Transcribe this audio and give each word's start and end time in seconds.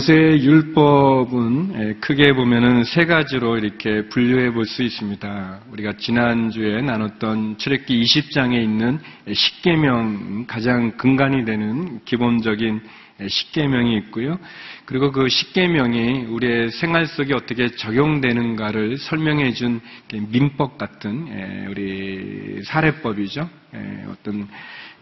모세의 0.00 0.42
율법은 0.42 2.00
크게 2.00 2.32
보면은 2.32 2.84
세 2.84 3.04
가지로 3.04 3.58
이렇게 3.58 4.08
분류해 4.08 4.52
볼 4.52 4.64
수 4.64 4.82
있습니다. 4.82 5.60
우리가 5.72 5.94
지난주에 5.98 6.80
나눴던 6.80 7.58
출애기 7.58 8.00
20장에 8.02 8.62
있는 8.62 8.98
십계명 9.30 10.46
가장 10.46 10.92
근간이 10.92 11.44
되는 11.44 12.00
기본적인 12.04 12.80
십계명이 13.28 13.96
있고요. 13.98 14.38
그리고 14.86 15.12
그 15.12 15.28
십계명이 15.28 16.26
우리의 16.28 16.70
생활 16.70 17.06
속에 17.06 17.34
어떻게 17.34 17.68
적용되는가를 17.68 18.96
설명해 18.96 19.52
준 19.52 19.80
민법 20.30 20.78
같은 20.78 21.66
우리 21.68 22.62
사례법이죠. 22.64 23.48
어떤 24.10 24.48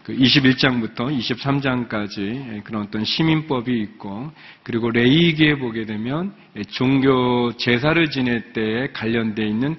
그 0.09 0.15
21장부터 0.15 1.15
23장까지 1.15 2.63
그런 2.63 2.81
어떤 2.81 3.05
시민법이 3.05 3.79
있고 3.81 4.31
그리고 4.63 4.89
레이기에 4.89 5.59
보게 5.59 5.85
되면 5.85 6.33
종교 6.69 7.55
제사를 7.57 8.09
지낼 8.09 8.51
때에 8.51 8.87
관련되어 8.91 9.45
있는 9.45 9.75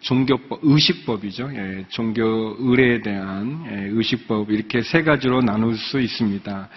종교법, 0.00 0.58
의식법이죠. 0.62 1.50
예, 1.54 1.84
종교 1.90 2.56
의례에 2.58 3.02
대한 3.02 3.66
의식법 3.92 4.50
이렇게 4.50 4.82
세 4.82 5.04
가지로 5.04 5.42
나눌 5.42 5.76
수 5.76 6.00
있습니다. 6.00 6.68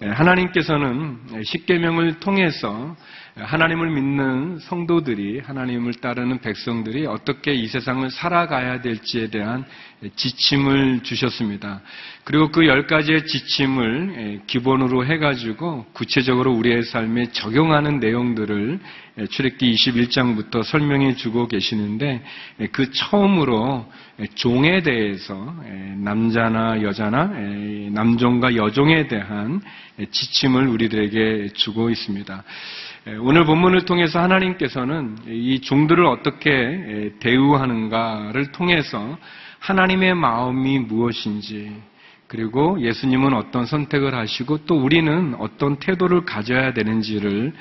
하나님께서는 0.00 1.18
십계명을 1.44 2.20
통해서 2.20 2.96
하나님을 3.36 3.90
믿는 3.90 4.58
성도들이 4.58 5.40
하나님을 5.40 5.94
따르는 5.94 6.40
백성들이 6.40 7.06
어떻게 7.06 7.52
이 7.52 7.66
세상을 7.66 8.10
살아가야 8.10 8.80
될지에 8.80 9.28
대한 9.28 9.64
지침을 10.16 11.02
주셨습니다. 11.02 11.82
그리고 12.24 12.50
그 12.50 12.66
열 12.66 12.86
가지의 12.86 13.26
지침을 13.26 14.40
기본으로 14.46 15.04
해가지고 15.04 15.86
구체적으로 15.92 16.52
우리의 16.54 16.82
삶에 16.84 17.26
적용하는 17.32 18.00
내용들을 18.00 18.80
출애기 19.28 19.74
21장부터 19.74 20.62
설명해 20.62 21.14
주고 21.16 21.46
계시는데 21.46 22.22
그 22.72 22.90
처음으로 22.92 23.86
종에 24.34 24.82
대해서 24.82 25.54
남자나 25.96 26.82
여자나 26.82 27.26
남종과 27.90 28.56
여종에 28.56 29.08
대한 29.08 29.60
지침을 30.10 30.66
우리들에게 30.66 31.48
주고 31.54 31.90
있습니다. 31.90 32.44
오늘 33.20 33.44
본문을 33.44 33.86
통해서 33.86 34.20
하나님께서는 34.20 35.16
이 35.28 35.60
종들을 35.60 36.04
어떻게 36.06 37.12
대우하는가를 37.20 38.52
통해서 38.52 39.18
하나님의 39.58 40.14
마음이 40.14 40.78
무엇인지 40.80 41.89
그리고 42.30 42.80
예수님은 42.80 43.34
어떤 43.34 43.66
선택을 43.66 44.14
하시고 44.14 44.58
또 44.58 44.80
우리는 44.80 45.34
어떤 45.40 45.80
태도를 45.80 46.24
가져야 46.24 46.72
되는지를 46.72 47.52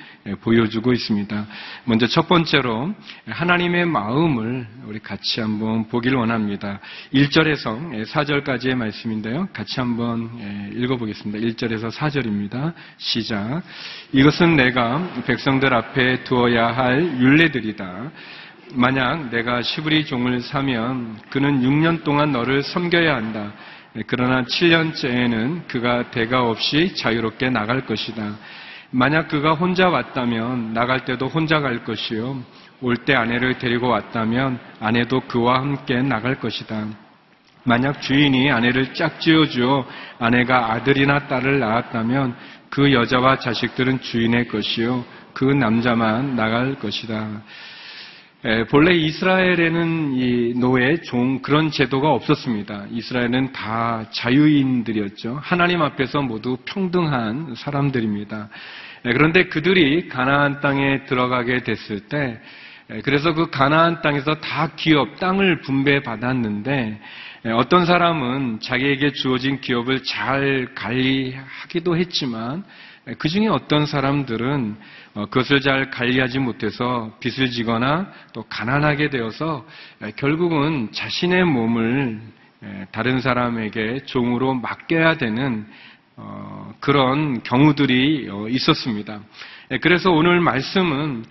보여주고 0.42 0.94
있습니다. 0.94 1.48
먼저 1.86 2.06
첫 2.06 2.28
번째로 2.28 2.94
하나님의 3.28 3.88
마음을 3.88 4.68
우리 4.86 5.00
같이 5.00 5.42
한번 5.42 5.88
보길 5.88 6.14
원합니다. 6.16 6.80
1절에서 7.16 8.06
4절까지의 8.06 8.76
말씀인데요. 8.76 9.50
같이 9.54 9.80
한번 9.80 10.30
읽어보겠습니다. 10.76 11.40
1절에서 11.48 11.90
4절입니다. 11.90 12.74
시작. 12.98 13.64
이것은 14.14 14.56
내가 14.56 15.24
백성들 15.26 15.74
앞에 15.74 16.24
두어야 16.26 16.68
할 16.68 17.02
윤례들이다. 17.20 18.12
만약 18.76 19.32
내가 19.32 19.64
시브리 19.64 20.06
종을 20.06 20.42
사면 20.42 21.18
그는 21.32 21.62
6년 21.64 22.04
동안 22.04 22.32
너를 22.32 22.62
섬겨야 22.62 23.16
한다. 23.16 23.52
네, 23.94 24.04
그러나 24.06 24.44
7년째에는 24.44 25.68
그가 25.68 26.12
대가 26.12 26.44
없이 26.44 26.96
자유롭게 26.96 27.50
나갈 27.50 27.86
것이다. 27.86 28.36
만약 28.92 29.28
그가 29.28 29.54
혼자 29.54 29.90
왔다면 29.90 30.74
나갈 30.74 31.06
때도 31.06 31.28
혼자 31.28 31.60
갈 31.60 31.84
것이요. 31.84 32.44
올 32.82 32.96
때 32.98 33.14
아내를 33.14 33.58
데리고 33.58 33.90
왔다면 33.90 34.60
아내도 34.80 35.22
그와 35.22 35.60
함께 35.60 36.02
나갈 36.02 36.36
것이다. 36.36 36.86
만약 37.66 38.02
주인이 38.02 38.50
아내를 38.52 38.94
짝지어 38.94 39.46
주어 39.48 39.86
아내가 40.18 40.72
아들이나 40.74 41.28
딸을 41.28 41.60
낳았다면 41.60 42.36
그 42.70 42.94
여자와 42.94 43.40
자식들은 43.40 44.02
주인의 44.02 44.48
것이요. 44.48 45.04
그 45.34 45.46
남자만 45.46 46.36
나갈 46.36 46.76
것이다. 46.76 47.42
본래 48.70 48.96
이스라엘에는 48.96 50.14
이 50.14 50.54
노예, 50.58 51.02
종 51.02 51.42
그런 51.42 51.72
제도가 51.72 52.14
없었습니다. 52.14 52.86
이스라엘은 52.90 53.52
다 53.52 54.06
자유인들이었죠. 54.12 55.40
하나님 55.42 55.82
앞에서 55.82 56.22
모두 56.22 56.58
평등한 56.64 57.56
사람들입니다. 57.58 58.48
그런데 59.04 59.48
그들이 59.48 60.08
가나안 60.08 60.62
땅에 60.62 61.04
들어가게 61.04 61.64
됐을 61.64 62.00
때 62.08 62.40
그래서 63.04 63.34
그 63.34 63.50
가나안 63.50 64.02
땅에서 64.02 64.36
다 64.36 64.72
기업, 64.78 65.20
땅을 65.20 65.60
분배받았는데 65.60 67.02
어떤 67.46 67.86
사람은 67.86 68.60
자기에게 68.60 69.14
주어진 69.14 69.62
기업을 69.62 70.04
잘 70.04 70.68
관리하기도 70.76 71.96
했지만 71.96 72.66
그 73.18 73.30
중에 73.30 73.48
어떤 73.48 73.86
사람들은 73.86 74.76
어, 75.16 75.26
그것을 75.28 75.62
잘 75.62 75.90
관리하지 75.90 76.40
못해서 76.40 77.16
빚을 77.22 77.50
지거나 77.50 78.12
또 78.34 78.44
가난하게 78.44 79.10
되어서 79.10 79.66
결국은 80.18 80.92
자신의 80.92 81.46
몸을 81.46 82.22
다른 82.92 83.22
사람에게 83.22 84.02
종으로 84.06 84.54
맡겨야 84.56 85.18
되는 85.18 85.66
어, 86.18 86.74
그런 86.82 87.42
경우들이 87.44 88.28
어, 88.30 88.50
있었습니다. 88.50 89.22
그래서 89.82 90.12
오늘 90.12 90.42
말씀은 90.42 91.24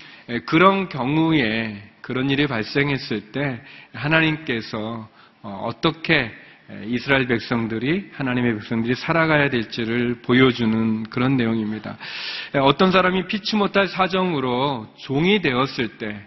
그런 0.47 0.89
경우에 0.89 1.83
그런 2.01 2.31
일이 2.31 2.47
발생했을 2.47 3.33
때 3.33 3.61
하나님께서 3.93 5.07
어떻게 5.43 6.33
이스라엘 6.87 7.27
백성들이 7.27 8.11
하나님의 8.13 8.55
백성들이 8.55 8.95
살아가야 8.95 9.49
될지를 9.49 10.21
보여주는 10.23 11.05
그런 11.05 11.37
내용입니다. 11.37 11.97
어떤 12.61 12.93
사람이 12.93 13.27
피치 13.27 13.57
못할 13.57 13.89
사정으로 13.89 14.87
종이 14.99 15.41
되었을 15.41 15.99
때, 15.99 16.27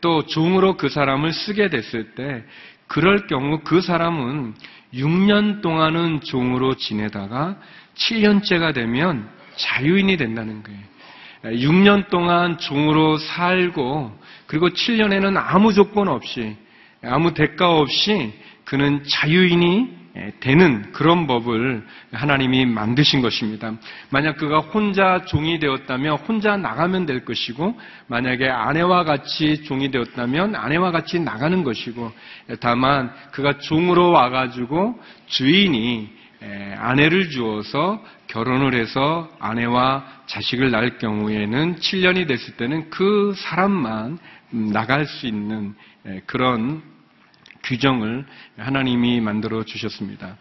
또 0.00 0.26
종으로 0.26 0.76
그 0.76 0.88
사람을 0.88 1.32
쓰게 1.32 1.68
됐을 1.68 2.14
때, 2.14 2.44
그럴 2.88 3.26
경우 3.26 3.60
그 3.62 3.80
사람은 3.80 4.54
6년 4.94 5.60
동안은 5.60 6.22
종으로 6.22 6.74
지내다가 6.74 7.60
7년째가 7.94 8.74
되면 8.74 9.28
자유인이 9.56 10.16
된다는 10.16 10.62
거예요. 10.62 10.80
6년 11.44 12.08
동안 12.08 12.58
종으로 12.58 13.18
살고 13.18 14.18
그리고 14.46 14.70
7년에는 14.70 15.36
아무 15.36 15.72
조건 15.74 16.08
없이 16.08 16.56
아무 17.02 17.34
대가 17.34 17.76
없이 17.76 18.32
그는 18.64 19.02
자유인이 19.04 19.98
되는 20.40 20.90
그런 20.92 21.28
법을 21.28 21.86
하나님이 22.12 22.66
만드신 22.66 23.22
것입니다. 23.22 23.72
만약 24.10 24.36
그가 24.36 24.58
혼자 24.58 25.24
종이 25.24 25.60
되었다면 25.60 26.16
혼자 26.18 26.56
나가면 26.56 27.06
될 27.06 27.24
것이고, 27.24 27.78
만약에 28.08 28.48
아내와 28.48 29.04
같이 29.04 29.62
종이 29.62 29.92
되었다면 29.92 30.56
아내와 30.56 30.90
같이 30.90 31.20
나가는 31.20 31.62
것이고, 31.62 32.10
다만 32.60 33.12
그가 33.30 33.58
종으로 33.58 34.10
와가지고 34.10 35.00
주인이 35.26 36.10
아내를 36.78 37.30
주어서 37.30 38.02
결혼을 38.26 38.74
해서 38.74 39.28
아내와 39.38 40.04
자식을 40.26 40.72
낳을 40.72 40.98
경우에는 40.98 41.76
7년이 41.76 42.26
됐을 42.26 42.56
때는 42.56 42.90
그 42.90 43.34
사람만 43.36 44.18
나갈 44.72 45.06
수 45.06 45.26
있는 45.26 45.74
그런 46.26 46.82
규정을 47.64 48.24
하나님이 48.56 49.20
만들어 49.20 49.64
주셨습니다. 49.64 50.36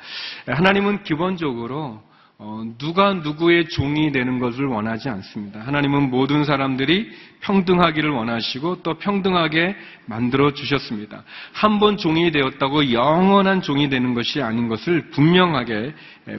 하나님은 0.47 1.03
기본적으로 1.03 2.01
어, 2.39 2.63
누가 2.77 3.13
누구의 3.13 3.67
종이 3.69 4.11
되는 4.11 4.37
것을 4.37 4.65
원하지 4.67 5.09
않습니다. 5.09 5.59
하나님은 5.59 6.11
모든 6.11 6.43
사람들이 6.45 7.09
평등하기를 7.39 8.11
원하시고 8.11 8.83
또 8.83 8.93
평등하게 8.99 9.75
만들어 10.05 10.53
주셨습니다. 10.53 11.23
한 11.53 11.79
번 11.79 11.97
종이 11.97 12.29
되었다고 12.29 12.91
영원한 12.91 13.63
종이 13.63 13.89
되는 13.89 14.13
것이 14.13 14.43
아닌 14.43 14.67
것을 14.67 15.09
분명하게 15.09 15.95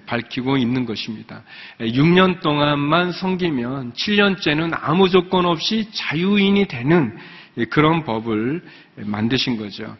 밝히고 0.06 0.56
있는 0.56 0.86
것입니다. 0.86 1.42
6년 1.80 2.42
동안만 2.42 3.10
섬기면 3.10 3.94
7년째는 3.94 4.78
아무 4.80 5.08
조건 5.08 5.46
없이 5.46 5.88
자유인이 5.92 6.66
되는 6.66 7.18
그런 7.70 8.04
법을 8.04 8.62
만드신 8.96 9.56
거죠. 9.56 9.96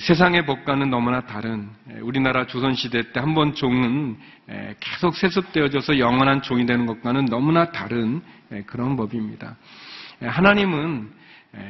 세상의 0.00 0.44
법과는 0.44 0.90
너무나 0.90 1.22
다른 1.22 1.70
우리나라 2.00 2.46
조선시대 2.46 3.12
때 3.12 3.20
한 3.20 3.34
번 3.34 3.54
종은 3.54 4.16
계속 4.78 5.16
세습되어져서 5.16 5.98
영원한 5.98 6.42
종이 6.42 6.66
되는 6.66 6.84
것과는 6.86 7.26
너무나 7.26 7.72
다른 7.72 8.20
그런 8.66 8.96
법입니다. 8.96 9.56
하나님은 10.20 11.10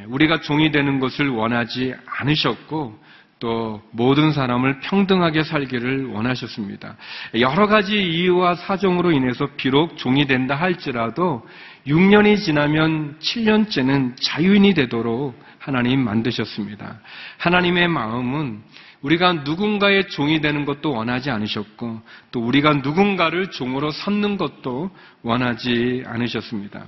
우리가 0.07 0.41
종이 0.41 0.71
되는 0.71 0.99
것을 0.99 1.29
원하지 1.29 1.93
않으셨고 2.05 2.99
또또 3.45 3.81
모든 3.91 4.31
사람을 4.31 4.79
평등하게 4.79 5.43
살기를 5.43 6.07
원하셨습니다. 6.07 6.97
여러 7.39 7.67
가지 7.67 7.95
이유와 7.95 8.55
사정으로 8.55 9.11
인해서 9.11 9.47
비록 9.55 9.97
종이 9.97 10.25
된다 10.25 10.55
할지라도 10.55 11.47
6년이 11.85 12.41
지나면 12.41 13.19
7년째는 13.19 14.15
자유인이 14.19 14.73
되도록 14.73 15.39
하나님 15.59 16.03
만드셨습니다. 16.03 16.99
하나님의 17.37 17.87
마음은 17.87 18.63
우리가 19.01 19.33
누군가의 19.33 20.07
종이 20.09 20.41
되는 20.41 20.65
것도 20.65 20.91
원하지 20.91 21.29
않으셨고 21.29 22.01
또 22.31 22.39
우리가 22.39 22.73
누군가를 22.75 23.51
종으로 23.51 23.91
삼는 23.91 24.37
것도 24.37 24.89
원하지 25.21 26.03
않으셨습니다. 26.07 26.87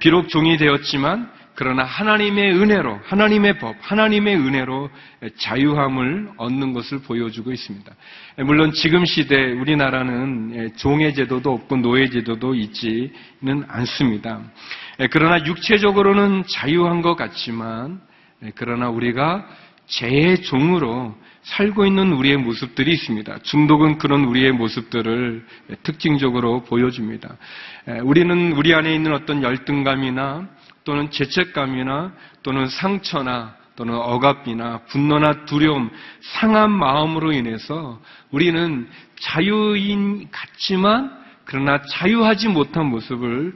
비록 0.00 0.28
종이 0.28 0.58
되었지만 0.58 1.30
그러나 1.58 1.82
하나님의 1.82 2.52
은혜로, 2.54 3.00
하나님의 3.02 3.58
법, 3.58 3.74
하나님의 3.80 4.36
은혜로 4.36 4.90
자유함을 5.38 6.28
얻는 6.36 6.72
것을 6.72 7.00
보여주고 7.00 7.50
있습니다. 7.50 7.92
물론 8.46 8.70
지금 8.70 9.04
시대 9.04 9.34
우리나라는 9.54 10.70
종의 10.76 11.14
제도도 11.14 11.52
없고 11.52 11.78
노예 11.78 12.08
제도도 12.08 12.54
있지는 12.54 13.64
않습니다. 13.66 14.40
그러나 15.10 15.44
육체적으로는 15.44 16.44
자유한 16.46 17.02
것 17.02 17.16
같지만, 17.16 18.02
그러나 18.54 18.88
우리가 18.88 19.44
죄의 19.86 20.42
종으로 20.42 21.16
살고 21.42 21.86
있는 21.86 22.12
우리의 22.12 22.36
모습들이 22.36 22.92
있습니다. 22.92 23.38
중독은 23.38 23.98
그런 23.98 24.26
우리의 24.26 24.52
모습들을 24.52 25.44
특징적으로 25.82 26.62
보여줍니다. 26.62 27.36
우리는 28.04 28.52
우리 28.52 28.72
안에 28.74 28.94
있는 28.94 29.12
어떤 29.12 29.42
열등감이나 29.42 30.56
또는 30.88 31.10
죄책감이나 31.10 32.12
또는 32.42 32.66
상처나 32.66 33.54
또는 33.76 33.94
억압이나 33.94 34.84
분노나 34.88 35.44
두려움, 35.44 35.90
상한 36.22 36.70
마음으로 36.70 37.32
인해서 37.32 38.00
우리는 38.30 38.88
자유인 39.20 40.30
같지만 40.30 41.14
그러나 41.44 41.82
자유하지 41.82 42.48
못한 42.48 42.86
모습을 42.86 43.54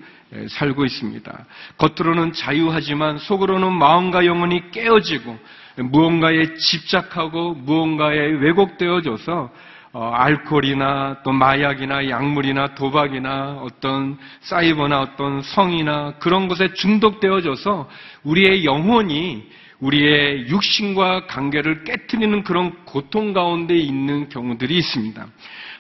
살고 0.50 0.84
있습니다. 0.84 1.46
겉으로는 1.79 2.34
자유하지만 2.34 3.17
속으로는 3.17 3.73
마음과 3.73 4.26
영혼이 4.26 4.70
깨어지고 4.70 5.38
무언가에 5.76 6.52
집착하고 6.52 7.55
무언가에 7.55 8.19
왜곡되어져서 8.19 9.32
어, 9.32 9.50
알코올이나 9.92 11.18
또 11.22 11.32
마약이나 11.32 12.08
약물이나 12.08 12.74
도박이나 12.74 13.60
어떤 13.62 14.18
사이버나 14.40 15.00
어떤 15.00 15.42
성이나 15.42 16.14
그런 16.18 16.48
것에 16.48 16.72
중독되어져서 16.72 17.90
우리의 18.24 18.64
영혼이 18.64 19.44
우리의 19.80 20.48
육신과 20.48 21.26
관계를 21.26 21.84
깨뜨리는 21.84 22.44
그런 22.44 22.84
고통 22.84 23.32
가운데 23.32 23.76
있는 23.76 24.28
경우들이 24.28 24.78
있습니다. 24.78 25.26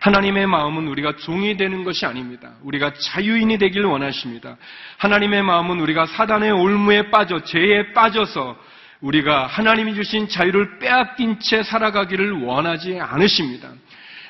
하나님의 0.00 0.48
마음은 0.48 0.88
우리가 0.88 1.16
종이 1.16 1.56
되는 1.56 1.84
것이 1.84 2.04
아닙니다. 2.04 2.50
우리가 2.62 2.92
자유인이 2.94 3.56
되길 3.58 3.84
원하십니다. 3.84 4.56
하나님의 4.98 5.44
마음은 5.44 5.80
우리가 5.80 6.06
사단의 6.06 6.50
올무에 6.50 7.10
빠져 7.10 7.44
죄에 7.44 7.92
빠져서 7.92 8.56
우리가 9.00 9.46
하나님이 9.46 9.94
주신 9.94 10.28
자유를 10.28 10.80
빼앗긴 10.80 11.38
채 11.38 11.62
살아가기를 11.62 12.42
원하지 12.42 12.98
않으십니다. 13.00 13.68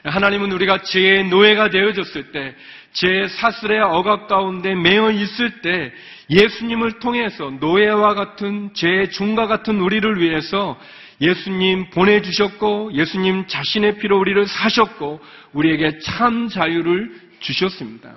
하나님은 0.04 0.50
우리가 0.52 0.82
죄의 0.82 1.28
노예가 1.28 1.70
되어졌을 1.70 2.32
때, 2.32 2.54
죄의 2.92 3.28
사슬의 3.28 3.80
억압 3.80 4.26
가운데 4.26 4.74
매여 4.74 5.12
있을 5.12 5.60
때, 5.60 5.92
예수님을 6.28 6.98
통해서 6.98 7.50
노예와 7.60 8.14
같은 8.14 8.74
죄의 8.74 9.10
종과 9.12 9.46
같은 9.46 9.80
우리를 9.80 10.20
위해서 10.20 10.78
예수님 11.20 11.90
보내주셨고, 11.90 12.94
예수님 12.94 13.46
자신의 13.46 13.98
피로 13.98 14.18
우리를 14.18 14.44
사셨고, 14.46 15.20
우리에게 15.52 16.00
참 16.00 16.48
자유를 16.48 17.12
주셨습니다. 17.38 18.14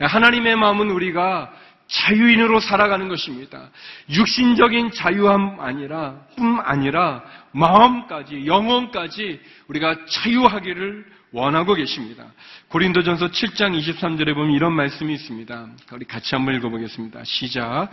하나님의 0.00 0.56
마음은 0.56 0.90
우리가 0.90 1.52
자유인으로 1.88 2.60
살아가는 2.60 3.08
것입니다. 3.08 3.70
육신적인 4.10 4.92
자유함 4.92 5.60
아니라 5.60 6.16
뿐 6.36 6.58
아니라 6.60 7.22
마음까지 7.52 8.46
영혼까지 8.46 9.40
우리가 9.68 9.96
자유하기를 10.08 11.04
원하고 11.32 11.74
계십니다. 11.74 12.24
고린도전서 12.68 13.28
7장 13.28 13.78
23절에 13.78 14.34
보면 14.34 14.52
이런 14.52 14.72
말씀이 14.72 15.12
있습니다. 15.12 15.66
우리 15.92 16.04
같이 16.06 16.34
한번 16.34 16.54
읽어보겠습니다. 16.56 17.22
시작. 17.24 17.88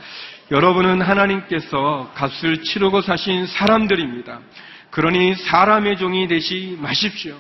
여러분은 0.52 1.02
하나님께서 1.02 2.12
값을 2.16 2.64
치르고 2.64 3.02
사신 3.02 3.46
사람들입니다. 3.48 4.40
그러니 4.92 5.36
사람의 5.36 5.98
종이 5.98 6.28
되시 6.28 6.78
마십시오. 6.80 7.36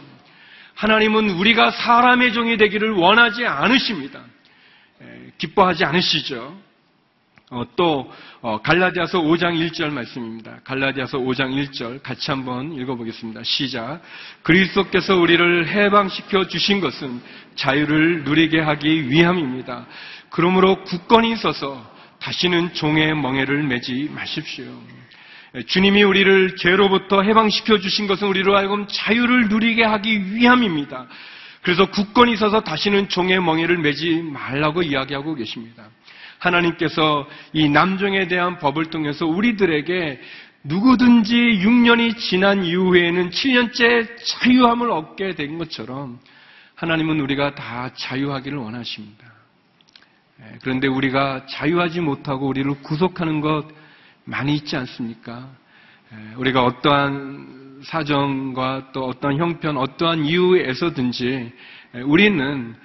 하나님은 0.75 1.29
우리가 1.31 1.71
사람의 1.71 2.33
종이 2.33 2.57
되기를 2.57 2.91
원하지 2.91 3.45
않으십니다. 3.45 4.21
기뻐하지 5.37 5.85
않으시죠? 5.85 6.57
어, 7.53 7.63
또 7.75 8.11
어, 8.41 8.61
갈라디아서 8.61 9.21
5장 9.21 9.53
1절 9.53 9.91
말씀입니다. 9.91 10.59
갈라디아서 10.63 11.19
5장 11.19 11.53
1절 11.53 12.01
같이 12.01 12.31
한번 12.31 12.73
읽어보겠습니다. 12.73 13.41
시작. 13.43 14.01
그리스도께서 14.41 15.15
우리를 15.15 15.67
해방시켜 15.67 16.47
주신 16.47 16.81
것은 16.81 17.21
자유를 17.55 18.23
누리게 18.23 18.59
하기 18.59 19.09
위함입니다. 19.09 19.85
그러므로 20.29 20.83
굳건히 20.83 21.31
있어서 21.33 21.93
다시는 22.19 22.73
종의 22.73 23.13
멍에를 23.15 23.61
매지 23.63 24.09
마십시오. 24.11 24.65
주님이 25.67 26.01
우리를 26.01 26.55
죄로부터 26.55 27.21
해방시켜 27.21 27.77
주신 27.77 28.07
것은 28.07 28.27
우리로 28.27 28.57
하여금 28.57 28.87
자유를 28.87 29.49
누리게 29.49 29.83
하기 29.83 30.33
위함입니다. 30.33 31.07
그래서 31.63 31.85
굳건히 31.89 32.35
서서 32.35 32.61
다시는 32.61 33.09
종의 33.09 33.41
멍에를 33.41 33.77
매지 33.77 34.21
말라고 34.21 34.83
이야기하고 34.83 35.33
계십니다. 35.35 35.89
하나님께서 36.39 37.27
이 37.53 37.69
남종에 37.69 38.27
대한 38.27 38.59
법을 38.59 38.87
통해서 38.87 39.25
우리들에게 39.25 40.19
누구든지 40.63 41.33
6년이 41.33 42.17
지난 42.17 42.63
이후에는 42.63 43.29
7년째 43.29 44.07
자유함을 44.25 44.91
얻게 44.91 45.35
된 45.35 45.57
것처럼 45.57 46.19
하나님은 46.75 47.21
우리가 47.21 47.55
다 47.55 47.91
자유하기를 47.95 48.57
원하십니다. 48.57 49.25
예, 50.41 50.57
그런데 50.61 50.87
우리가 50.87 51.45
자유하지 51.47 52.01
못하고 52.01 52.47
우리를 52.47 52.69
구속하는 52.81 53.39
것 53.39 53.67
많이 54.25 54.55
있지 54.55 54.75
않습니까? 54.75 55.49
예, 56.11 56.35
우리가 56.35 56.65
어떠한 56.65 57.62
사정과 57.85 58.91
또 58.93 59.05
어떤 59.05 59.37
형편, 59.37 59.77
어떠한 59.77 60.25
이유에서든지 60.25 61.51
우리는 62.05 62.75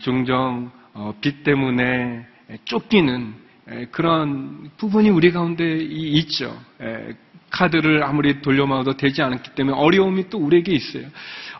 종종 0.00 0.70
어, 0.94 1.14
빚 1.20 1.44
때문에 1.44 2.26
쫓기는 2.64 3.34
그런 3.90 4.70
부분이 4.78 5.10
우리 5.10 5.30
가운데 5.30 5.78
있죠. 5.80 6.58
카드를 7.50 8.02
아무리 8.02 8.40
돌려막아도 8.42 8.96
되지 8.96 9.22
않았기 9.22 9.50
때문에 9.54 9.76
어려움이 9.76 10.28
또 10.28 10.38
우리에게 10.38 10.72
있어요. 10.72 11.06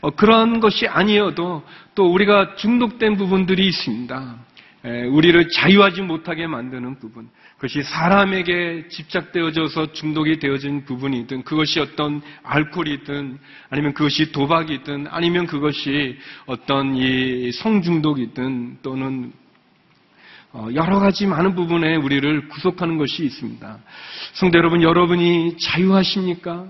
어, 0.01 0.11
그런 0.11 0.61
것이 0.61 0.87
아니어도 0.87 1.63
또 1.95 2.13
우리가 2.13 2.57
중독된 2.57 3.17
부분들이 3.17 3.67
있습니다. 3.67 4.37
우리를 4.85 5.49
자유하지 5.51 6.03
못하게 6.03 6.47
만드는 6.47 6.99
부분. 6.99 7.29
그것이 7.57 7.83
사람에게 7.83 8.87
집착되어져서 8.89 9.93
중독이 9.93 10.39
되어진 10.39 10.85
부분이든 10.85 11.43
그것이 11.43 11.81
어떤 11.81 12.23
알코올이든 12.45 13.39
아니면 13.71 13.95
그것이 13.95 14.31
도박이든 14.31 15.09
아니면 15.11 15.47
그것이 15.47 16.17
어떤 16.47 16.95
이 16.95 17.51
성중독이든 17.53 18.79
또는 18.83 19.33
어, 20.53 20.69
여러 20.75 20.99
가지 20.99 21.27
많은 21.27 21.55
부분에 21.55 21.97
우리를 21.97 22.49
구속하는 22.49 22.97
것이 22.97 23.25
있습니다. 23.25 23.79
성대 24.33 24.57
여러분, 24.59 24.83
여러분이 24.83 25.59
자유하십니까? 25.59 26.67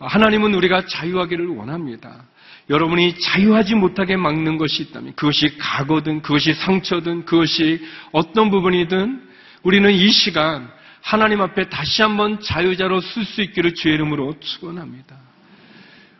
하나님은 0.00 0.54
우리가 0.54 0.86
자유하기를 0.86 1.48
원합니다. 1.48 2.24
여러분이 2.70 3.18
자유하지 3.18 3.74
못하게 3.74 4.16
막는 4.16 4.56
것이 4.56 4.84
있다면 4.84 5.14
그것이 5.16 5.58
과거든 5.58 6.22
그것이 6.22 6.54
상처든 6.54 7.24
그것이 7.24 7.84
어떤 8.12 8.48
부분이든 8.50 9.28
우리는 9.64 9.90
이 9.90 10.08
시간 10.08 10.70
하나님 11.02 11.40
앞에 11.40 11.68
다시 11.68 12.02
한번 12.02 12.40
자유자로 12.40 13.00
쓸 13.00 13.24
수 13.24 13.42
있기를 13.42 13.74
주의 13.74 13.94
이름으로 13.94 14.38
축원합니다. 14.38 15.16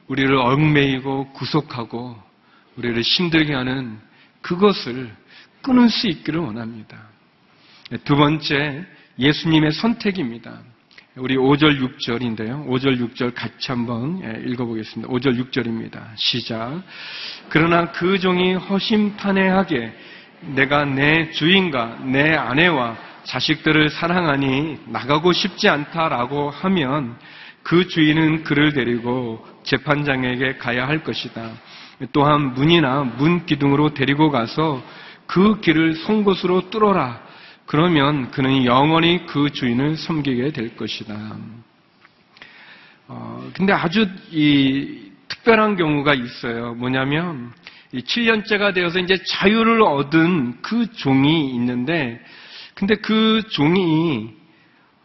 우리를 0.08 0.36
얽매이고 0.36 1.32
구속하고 1.34 2.20
우리를 2.76 3.00
힘들게 3.00 3.54
하는 3.54 4.00
그것을 4.40 5.14
끊을 5.62 5.88
수 5.88 6.08
있기를 6.08 6.40
원합니다. 6.40 6.98
두 8.04 8.16
번째 8.16 8.86
예수님의 9.18 9.72
선택입니다. 9.72 10.62
우리 11.16 11.36
5절 11.36 11.80
6절인데요. 11.80 12.68
5절 12.68 13.00
6절 13.00 13.34
같이 13.34 13.72
한번 13.72 14.22
예, 14.22 14.48
읽어보겠습니다. 14.48 15.12
5절 15.12 15.50
6절입니다. 15.50 16.00
시작. 16.14 16.82
그러나 17.48 17.90
그 17.90 18.20
종이 18.20 18.54
허심탄회하게 18.54 19.92
내가 20.54 20.84
내 20.84 21.32
주인과 21.32 22.02
내 22.04 22.36
아내와 22.36 22.96
자식들을 23.24 23.90
사랑하니 23.90 24.82
나가고 24.86 25.32
싶지 25.32 25.68
않다라고 25.68 26.50
하면 26.50 27.18
그 27.64 27.88
주인은 27.88 28.44
그를 28.44 28.72
데리고 28.72 29.44
재판장에게 29.64 30.58
가야 30.58 30.86
할 30.86 31.02
것이다. 31.02 31.50
또한 32.12 32.54
문이나 32.54 33.02
문 33.18 33.46
기둥으로 33.46 33.94
데리고 33.94 34.30
가서 34.30 34.80
그 35.26 35.60
길을 35.60 35.96
송곳으로 35.96 36.70
뚫어라. 36.70 37.29
그러면 37.70 38.32
그는 38.32 38.64
영원히 38.64 39.26
그 39.26 39.50
주인을 39.50 39.96
섬기게 39.96 40.50
될 40.50 40.76
것이다. 40.76 41.36
어, 43.06 43.48
근데 43.54 43.72
아주 43.72 44.08
이 44.32 45.12
특별한 45.28 45.76
경우가 45.76 46.14
있어요. 46.14 46.74
뭐냐면, 46.74 47.52
7년째가 47.94 48.74
되어서 48.74 48.98
이제 48.98 49.22
자유를 49.22 49.82
얻은 49.82 50.62
그 50.62 50.90
종이 50.94 51.54
있는데, 51.54 52.20
근데 52.74 52.96
그 52.96 53.42
종이, 53.50 54.34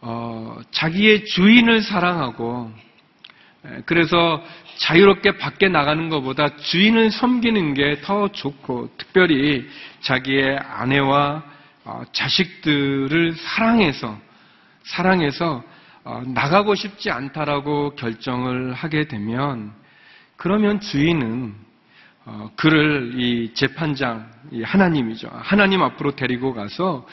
어, 0.00 0.58
자기의 0.72 1.24
주인을 1.24 1.82
사랑하고, 1.82 2.72
그래서 3.84 4.42
자유롭게 4.78 5.38
밖에 5.38 5.68
나가는 5.68 6.08
것보다 6.08 6.56
주인을 6.56 7.12
섬기는 7.12 7.74
게 7.74 8.00
더 8.02 8.26
좋고, 8.26 8.90
특별히 8.98 9.68
자기의 10.00 10.58
아내와 10.58 11.44
어, 11.44 11.55
자식들을 12.12 13.34
사랑해서, 13.36 14.18
사랑해서 14.84 15.62
어, 16.04 16.22
나가고 16.24 16.74
싶지 16.76 17.10
않다라고 17.10 17.96
결정을 17.96 18.74
하게 18.74 19.08
되면 19.08 19.72
그러면 20.36 20.78
주인은 20.80 21.54
어, 22.26 22.50
그를 22.56 23.14
이 23.16 23.52
재판장 23.54 24.30
이 24.52 24.62
하나님이죠. 24.62 25.28
하나님 25.32 25.82
앞으로 25.82 26.14
데리고 26.14 26.54
가서 26.54 27.06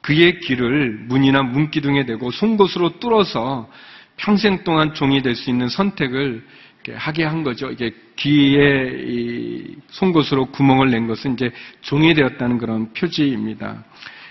그의 0.00 0.40
길을 0.40 1.04
문이나 1.08 1.42
문기둥에 1.42 2.06
대고 2.06 2.30
송곳으로 2.30 2.98
뚫어서 3.00 3.70
평생 4.16 4.64
동안 4.64 4.94
종이 4.94 5.22
될 5.22 5.34
수 5.34 5.50
있는 5.50 5.68
선택을 5.68 6.46
하게 6.94 7.24
한 7.24 7.42
거죠. 7.42 7.70
이게 7.70 7.92
귀에 8.16 9.02
이 9.06 9.76
송곳으로 9.88 10.46
구멍을 10.46 10.90
낸 10.90 11.06
것은 11.06 11.34
이제 11.34 11.52
종이 11.82 12.14
되었다는 12.14 12.58
그런 12.58 12.92
표지입니다. 12.92 13.84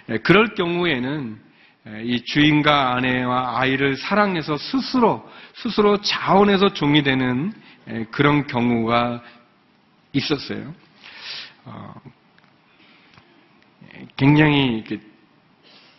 예, 0.10 0.18
그럴 0.18 0.56
경우에는 0.56 1.38
이 2.04 2.22
주인과 2.26 2.96
아내와 2.96 3.60
아이를 3.60 3.98
사랑해서 3.98 4.58
스스로 4.58 5.28
스스로 5.56 6.02
자원해서 6.02 6.74
종이 6.74 7.04
되는 7.04 7.54
그런 8.12 8.46
경우가 8.48 9.24
있었어요. 10.14 10.74
어, 11.66 11.94
굉장히 14.16 14.84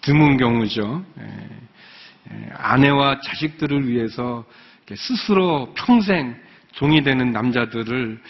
드문 0.01 0.37
경우죠. 0.37 1.05
아내와 2.57 3.21
자식들을 3.21 3.89
위해서 3.89 4.45
스스로 4.97 5.73
평생 5.75 6.37
종이 6.73 7.03
되는 7.03 7.31
남자들을 7.33 8.21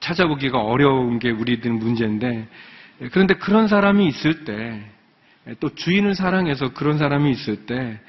찾아보기가 0.00 0.60
어려운 0.60 1.18
게 1.18 1.30
우리들 1.30 1.70
문제인데 1.72 2.48
그런데 3.12 3.34
그런 3.34 3.68
사람이 3.68 4.06
있을 4.08 4.44
때 4.44 4.84
또 5.60 5.72
주인을 5.74 6.16
사랑해서 6.16 6.72
그런 6.72 6.98
사람이 6.98 7.30
있을 7.30 7.66
때 7.66 8.00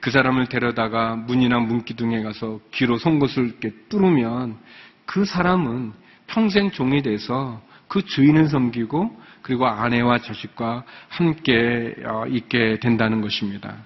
그 0.00 0.10
사람을 0.10 0.46
데려다가 0.46 1.16
문이나 1.16 1.58
문기둥에 1.58 2.22
가서 2.22 2.60
귀로 2.72 2.96
송곳을 2.96 3.44
이렇게 3.44 3.72
뚫으면 3.88 4.56
그 5.04 5.24
사람은 5.24 5.92
평생 6.26 6.70
종이 6.70 7.02
돼서 7.02 7.60
그 7.88 8.02
주인을 8.02 8.48
섬기고 8.48 9.20
그리고 9.42 9.66
아내와 9.66 10.18
자식과 10.18 10.84
함께 11.08 11.94
어, 12.06 12.24
있게 12.28 12.78
된다는 12.80 13.20
것입니다. 13.20 13.76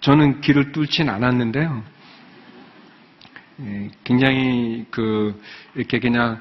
저는 0.00 0.40
귀를 0.40 0.72
뚫진 0.72 1.08
않았는데요. 1.08 1.82
굉장히 4.04 4.86
그 4.90 5.40
이렇게 5.74 5.98
그냥 5.98 6.40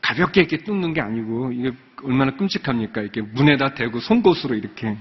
가볍게 0.00 0.40
이렇게 0.40 0.58
뚫는 0.58 0.94
게 0.94 1.00
아니고 1.00 1.52
이게 1.52 1.72
얼마나 2.02 2.32
끔찍합니까? 2.36 3.00
이렇게 3.00 3.20
문에다 3.22 3.74
대고 3.74 4.00
송곳으로 4.00 4.54
이렇게 4.54 4.96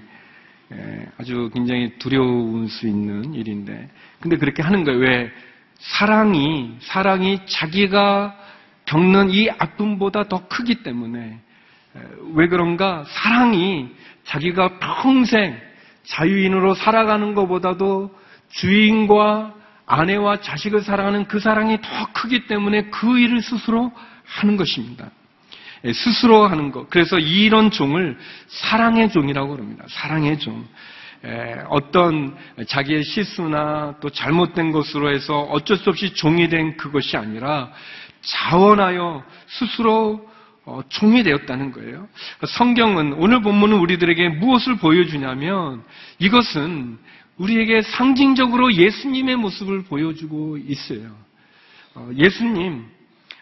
예, 0.73 1.07
아주 1.19 1.51
굉장히 1.53 1.93
두려울 1.99 2.67
수 2.69 2.87
있는 2.87 3.35
일인데 3.35 3.89
근데 4.19 4.37
그렇게 4.37 4.63
하는 4.63 4.83
거예요. 4.83 4.99
왜 4.99 5.31
사랑이 5.77 6.77
사랑이 6.81 7.45
자기가 7.45 8.35
겪는 8.85 9.29
이 9.29 9.49
아픔보다 9.49 10.23
더 10.23 10.47
크기 10.47 10.81
때문에 10.81 11.39
예, 11.97 12.01
왜 12.33 12.47
그런가? 12.47 13.05
사랑이 13.07 13.89
자기가 14.23 14.79
평생 14.79 15.59
자유인으로 16.07 16.73
살아가는 16.75 17.33
것보다도 17.33 18.11
주인과 18.49 19.53
아내와 19.85 20.41
자식을 20.41 20.81
사랑하는 20.81 21.25
그 21.25 21.39
사랑이 21.39 21.79
더 21.81 21.89
크기 22.13 22.47
때문에 22.47 22.89
그 22.89 23.19
일을 23.19 23.41
스스로 23.41 23.91
하는 24.25 24.57
것입니다. 24.57 25.09
예, 25.83 25.93
스스로 25.93 26.47
하는 26.47 26.71
것. 26.71 26.89
그래서 26.89 27.19
이런 27.19 27.69
종을 27.69 28.17
사랑의 28.47 29.11
종이라고 29.11 29.49
그럽니다. 29.49 29.85
사랑의 29.87 30.39
종. 30.39 30.65
예, 31.25 31.63
어떤 31.69 32.35
자기의 32.67 33.03
실수나 33.03 33.95
또 34.01 34.09
잘못된 34.09 34.71
것으로 34.71 35.11
해서 35.11 35.41
어쩔 35.41 35.77
수 35.77 35.89
없이 35.89 36.13
종이 36.13 36.49
된 36.49 36.77
그것이 36.77 37.17
아니라 37.17 37.71
자원하여 38.21 39.23
스스로 39.47 40.27
어, 40.27 40.34
종이 40.89 41.23
되었다는 41.23 41.71
거예요. 41.71 42.07
성경은 42.47 43.13
오늘 43.13 43.41
본문은 43.41 43.77
우리들에게 43.77 44.29
무엇을 44.29 44.77
보여주냐면 44.77 45.83
이것은 46.19 46.97
우리에게 47.37 47.81
상징적으로 47.81 48.73
예수님의 48.73 49.35
모습을 49.35 49.83
보여주고 49.83 50.57
있어요. 50.57 51.15
어, 51.93 52.09
예수님, 52.15 52.85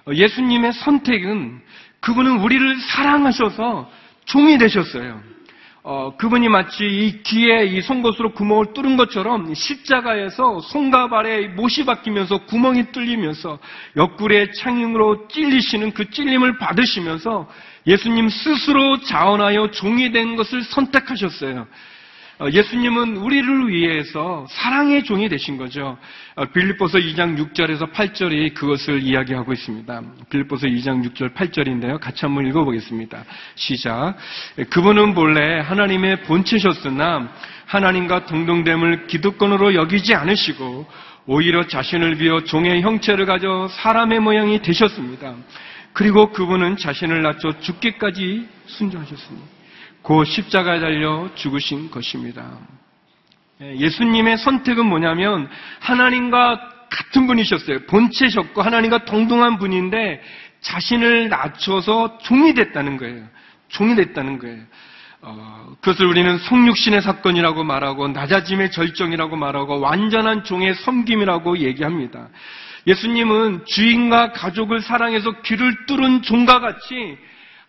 어, 0.08 0.13
예수님의 0.13 0.74
선택은 0.74 1.62
그분은 2.00 2.39
우리를 2.39 2.80
사랑하셔서 2.82 3.89
종이 4.25 4.58
되셨어요. 4.58 5.22
어, 5.86 6.16
그분이 6.16 6.48
마치 6.48 6.86
이 6.86 7.24
귀에 7.24 7.66
이 7.66 7.82
송곳으로 7.82 8.32
구멍을 8.32 8.72
뚫은 8.74 8.96
것처럼 8.96 9.54
십자가에서 9.54 10.62
손과 10.62 11.10
발에 11.10 11.50
못이 11.50 11.84
박히면서 11.86 12.46
구멍이 12.46 12.94
뚫리면서 12.94 13.60
옆구리에 13.98 14.52
창용으로 14.52 15.28
찔리시는 15.28 15.92
그 15.92 16.10
찔림을 16.10 16.58
받으시면서 16.58 17.50
예수님 17.86 18.30
스스로 18.30 19.02
자원하여 19.02 19.72
종이 19.72 20.13
된 20.13 20.38
것을 20.38 20.63
선택하셨어요. 20.63 21.68
어, 22.40 22.48
예수님은 22.52 23.18
우리를 23.18 23.70
위해서 23.70 24.48
사랑의 24.50 25.04
종이 25.04 25.30
되신 25.30 25.58
거죠. 25.58 25.98
어, 26.36 26.46
빌립보서 26.46 26.98
2장 26.98 27.38
6절에서 27.38 27.92
8절이 27.92 28.56
그것을 28.56 29.04
이야기하고 29.04 29.54
있습니다. 29.54 30.02
빌립보서 30.30 30.66
2장 30.66 31.08
6절 31.08 31.36
8절인데요. 31.36 32.00
같이 32.00 32.25
한번 32.25 32.48
읽어보겠습니다. 32.48 33.24
시작. 33.56 34.16
그분은 34.72 35.13
본래 35.13 35.60
하나님의 35.60 36.24
본체셨으나 36.24 37.30
하나님과 37.68 38.25
동등됨을 38.25 39.08
기득권으로 39.08 39.75
여기지 39.75 40.16
않으시고 40.16 40.88
오히려 41.28 41.68
자신을 41.68 42.16
비어 42.16 42.44
종의 42.44 42.82
형체를 42.82 43.28
가져 43.28 43.68
사람의 43.70 44.20
모양이 44.20 44.60
되셨습니다. 44.62 45.36
그리고 45.94 46.32
그분은 46.32 46.78
자신을 46.78 47.22
낮춰 47.22 47.60
죽기까지 47.60 48.48
순종하셨습니다. 48.66 49.62
그 50.03 50.25
십자가에 50.25 50.79
달려 50.79 51.29
죽으신 51.36 51.89
것입니다. 51.89 52.57
예, 53.62 53.75
예수님의 53.77 54.38
선택은 54.38 54.86
뭐냐면 54.86 55.50
하나님과 55.79 56.69
같은 56.89 57.25
분이셨어요. 57.27 57.86
본체셨고 57.88 58.62
하나님과 58.62 59.05
동등한 59.05 59.57
분인데 59.57 60.22
자신을 60.62 61.29
낮춰서 61.29 62.19
종이 62.19 62.53
됐다는 62.53 62.98
거예요. 62.98 63.27
종이 63.69 63.95
됐다는 63.95 64.39
거예요. 64.39 64.62
어, 65.22 65.75
그것을 65.79 66.05
우리는 66.05 66.38
성육신의 66.38 67.01
사건이라고 67.01 67.63
말하고 67.63 68.10
낮아짐의 68.10 68.72
절정이라고 68.72 69.38
말하고 69.38 69.79
완전한 69.79 70.43
종의 70.43 70.75
섬김이라고 70.75 71.60
얘기합니다. 71.60 72.27
예수님은 72.86 73.65
주인과 73.65 74.33
가족을 74.33 74.81
사랑해서 74.81 75.31
귀를 75.43 75.86
뚫은 75.88 76.24
종과 76.24 76.60
같이 76.60 77.17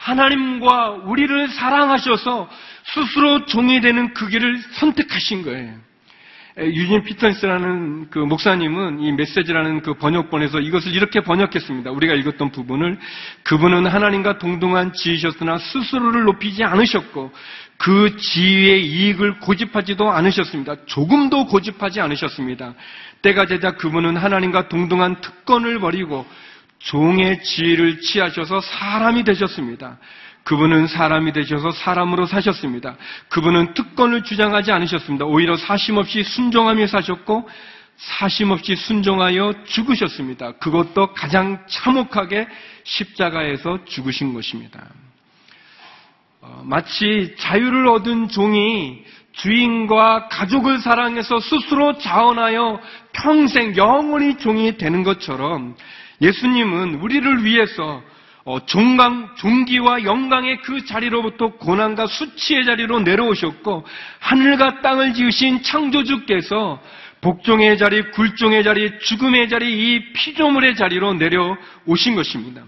하나님과 0.04 0.90
우리를 1.06 1.49
사랑하셔서 1.49 2.49
스스로 2.84 3.46
종이 3.46 3.80
되는 3.80 4.12
그 4.12 4.28
길을 4.28 4.58
선택하신 4.73 5.42
거예요. 5.44 5.73
유진 6.58 7.02
피터스라는 7.02 8.11
그 8.11 8.18
목사님은 8.18 9.00
이 9.00 9.12
메시지라는 9.12 9.80
그 9.80 9.94
번역본에서 9.94 10.61
이것을 10.61 10.94
이렇게 10.94 11.20
번역했습니다. 11.20 11.90
우리가 11.90 12.14
읽었던 12.14 12.52
부분을 12.52 12.99
그분은 13.42 13.87
하나님과 13.87 14.38
동등한 14.38 14.92
지이셨으나 14.92 15.58
스스로를 15.58 16.25
높이지 16.25 16.62
않으셨고 16.62 17.32
그 17.78 18.16
지위의 18.16 18.87
이익을 18.87 19.40
고집하지도 19.40 20.11
않으셨습니다. 20.12 20.84
조금도 20.87 21.46
고집하지 21.46 22.00
않으셨습니다. 22.02 22.75
때가 23.23 23.46
되자 23.46 23.73
그분은 23.73 24.16
하나님과 24.16 24.68
동등한 24.68 25.23
특권을 25.23 25.80
버리고 25.80 26.25
종의 26.78 27.43
지위를 27.43 28.00
취하셔서 28.00 28.61
사람이 28.61 29.25
되셨습니다. 29.25 29.99
그분은 30.45 30.87
사람이 30.87 31.33
되셔서 31.33 31.71
사람으로 31.71 32.26
사셨습니다. 32.26 32.97
그분은 33.28 33.75
특권을 33.75 34.25
주장하지 34.25 34.73
않으셨습니다. 34.73 35.25
오히려 35.25 35.57
사심없이 35.57 36.23
순종하며 36.23 36.87
사셨고 36.87 37.49
사심없이 37.97 38.76
순종하여 38.76 39.54
죽으셨습니다. 39.64 40.52
그것도 40.59 41.14
가장 41.14 41.64
참혹하게 41.66 42.47
십자가에서 42.85 43.85
죽으신 43.87 44.35
것입니다. 44.35 44.85
어, 46.40 46.62
마치 46.64 47.35
자유를 47.38 47.88
얻은 47.88 48.28
종이 48.28 49.02
주인과 49.33 50.28
가족을 50.28 50.78
사랑해서 50.78 51.40
스스로 51.40 51.97
자원하여 51.99 52.81
평생 53.12 53.75
영원히 53.76 54.37
종이 54.37 54.76
되는 54.76 55.02
것처럼 55.02 55.75
예수님은 56.25 56.97
우리를 56.97 57.45
위해서 57.45 58.02
어, 58.45 58.59
종강, 58.66 59.37
종기와 59.37 60.04
영광의 60.04 60.61
그 60.62 60.85
자리로부터 60.85 61.52
고난과 61.52 62.07
수치의 62.07 62.66
자리로 62.66 63.00
내려오셨고 63.00 63.85
하늘과 64.21 64.83
땅을 64.83 65.14
지으신 65.14 65.62
창조주께서 65.62 66.81
복종의 67.23 67.78
자리, 67.78 68.02
굴종의 68.11 68.64
자리, 68.64 68.99
죽음의 68.99 69.49
자리, 69.49 69.73
이 69.73 70.12
피조물의 70.12 70.76
자리로 70.76 71.14
내려오신 71.14 72.16
것입니다. 72.16 72.62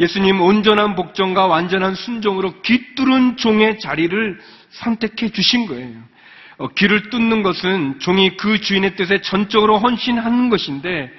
예수님 0.00 0.40
온전한 0.40 0.96
복종과 0.96 1.46
완전한 1.46 1.94
순종으로 1.94 2.60
귀뚫은 2.62 3.36
종의 3.36 3.78
자리를 3.78 4.40
선택해 4.70 5.28
주신 5.28 5.66
거예요. 5.66 5.96
어, 6.58 6.68
귀를 6.68 7.08
뚫는 7.10 7.44
것은 7.44 8.00
종이 8.00 8.36
그 8.36 8.60
주인의 8.60 8.96
뜻에 8.96 9.20
전적으로 9.20 9.78
헌신하는 9.78 10.50
것인데 10.50 11.12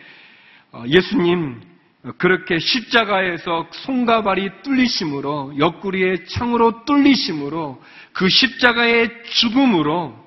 어, 0.74 0.84
예수님 0.88 1.71
그렇게 2.18 2.58
십자가에서 2.58 3.68
손과 3.72 4.24
발이 4.24 4.50
뚫리심으로 4.64 5.56
옆구리에 5.60 6.26
창으로 6.26 6.84
뚫리심으로 6.86 7.82
그 8.14 8.28
십자가의 8.28 9.24
죽음으로 9.26 10.18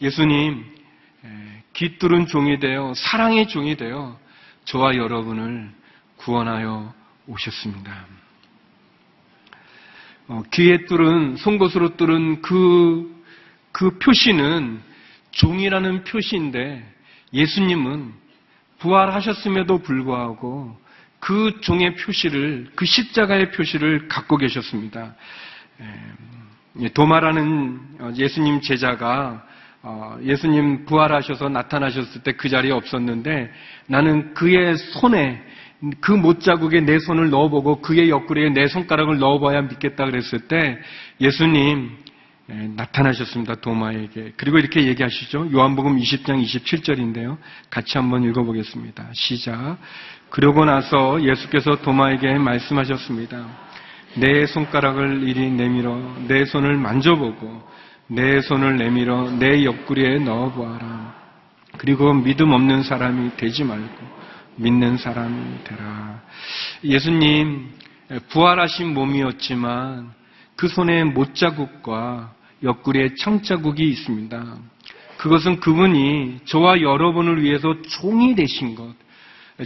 예수님 0.00 0.64
깃뚫은 1.72 2.26
종이 2.26 2.58
되어 2.60 2.92
사랑의 2.94 3.48
종이 3.48 3.76
되어 3.76 4.18
저와 4.64 4.96
여러분을 4.96 5.70
구원하여 6.16 6.92
오셨습니다. 7.26 8.06
어, 10.28 10.42
귀에 10.52 10.84
뚫은 10.84 11.36
송곳으로 11.36 11.96
뚫은 11.96 12.42
그, 12.42 13.24
그 13.72 13.98
표시는 13.98 14.82
종이라는 15.30 16.04
표시인데 16.04 16.84
예수님은 17.32 18.12
부활하셨음에도 18.78 19.78
불구하고 19.78 20.78
그 21.28 21.60
종의 21.60 21.94
표시를, 21.96 22.68
그 22.74 22.86
십자가의 22.86 23.50
표시를 23.50 24.08
갖고 24.08 24.38
계셨습니다. 24.38 25.14
도마라는 26.94 27.80
어, 28.00 28.12
예수님 28.16 28.62
제자가 28.62 29.44
어, 29.82 30.18
예수님 30.22 30.86
부활하셔서 30.86 31.50
나타나셨을 31.50 32.22
때 32.22 32.32
그 32.32 32.48
자리에 32.48 32.72
없었는데 32.72 33.52
나는 33.88 34.32
그의 34.32 34.78
손에 34.78 35.44
그 36.00 36.12
못자국에 36.12 36.80
내 36.80 36.98
손을 36.98 37.28
넣어보고 37.28 37.82
그의 37.82 38.08
옆구리에 38.08 38.48
내 38.48 38.66
손가락을 38.66 39.18
넣어봐야 39.18 39.60
믿겠다 39.60 40.06
그랬을 40.06 40.48
때 40.48 40.78
예수님 41.20 41.94
나타나셨습니다. 42.48 43.56
도마에게. 43.56 44.32
그리고 44.36 44.58
이렇게 44.58 44.86
얘기하시죠. 44.86 45.50
요한복음 45.52 45.98
20장 45.98 46.42
27절인데요. 46.42 47.36
같이 47.68 47.98
한번 47.98 48.24
읽어보겠습니다. 48.24 49.10
시작. 49.12 49.76
그러고 50.30 50.64
나서 50.64 51.22
예수께서 51.22 51.82
도마에게 51.82 52.38
말씀하셨습니다. 52.38 53.46
내 54.16 54.46
손가락을 54.46 55.28
이리 55.28 55.50
내밀어 55.50 56.16
내 56.26 56.46
손을 56.46 56.76
만져보고 56.76 57.68
내 58.08 58.40
손을 58.40 58.78
내밀어 58.78 59.30
내 59.38 59.64
옆구리에 59.64 60.18
넣어보아라. 60.20 61.14
그리고 61.76 62.14
믿음 62.14 62.52
없는 62.52 62.82
사람이 62.82 63.36
되지 63.36 63.64
말고 63.64 64.18
믿는 64.56 64.96
사람이 64.96 65.64
되라. 65.64 66.22
예수님 66.82 67.68
부활하신 68.30 68.94
몸이었지만 68.94 70.12
그 70.56 70.66
손에 70.66 71.04
못자국과 71.04 72.37
옆구리에 72.62 73.14
창자국이 73.14 73.88
있습니다. 73.88 74.58
그것은 75.18 75.60
그분이 75.60 76.40
저와 76.44 76.80
여러분을 76.80 77.42
위해서 77.42 77.80
종이 77.82 78.34
되신 78.34 78.74
것, 78.74 78.94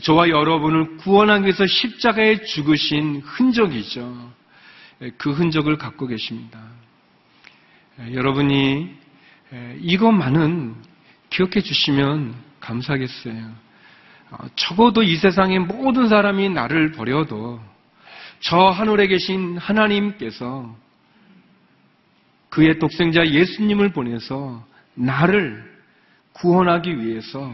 저와 0.02 0.30
여러분을 0.30 0.96
구원하기 0.96 1.44
위해서 1.44 1.66
십자가에 1.66 2.42
죽으신 2.42 3.20
흔적이죠. 3.24 4.32
그 5.18 5.32
흔적을 5.32 5.76
갖고 5.76 6.06
계십니다. 6.06 6.60
여러분이 8.12 8.88
이것만은 9.80 10.74
기억해 11.28 11.60
주시면 11.60 12.34
감사하겠어요. 12.60 13.62
어, 14.30 14.46
적어도 14.56 15.02
이 15.02 15.16
세상의 15.16 15.58
모든 15.58 16.08
사람이 16.08 16.48
나를 16.48 16.92
버려도 16.92 17.60
저 18.40 18.56
하늘에 18.56 19.06
계신 19.06 19.58
하나님께서 19.58 20.74
그의 22.52 22.78
독생자 22.78 23.26
예수님을 23.26 23.92
보내서 23.92 24.62
나를 24.92 25.64
구원하기 26.34 27.02
위해서 27.02 27.50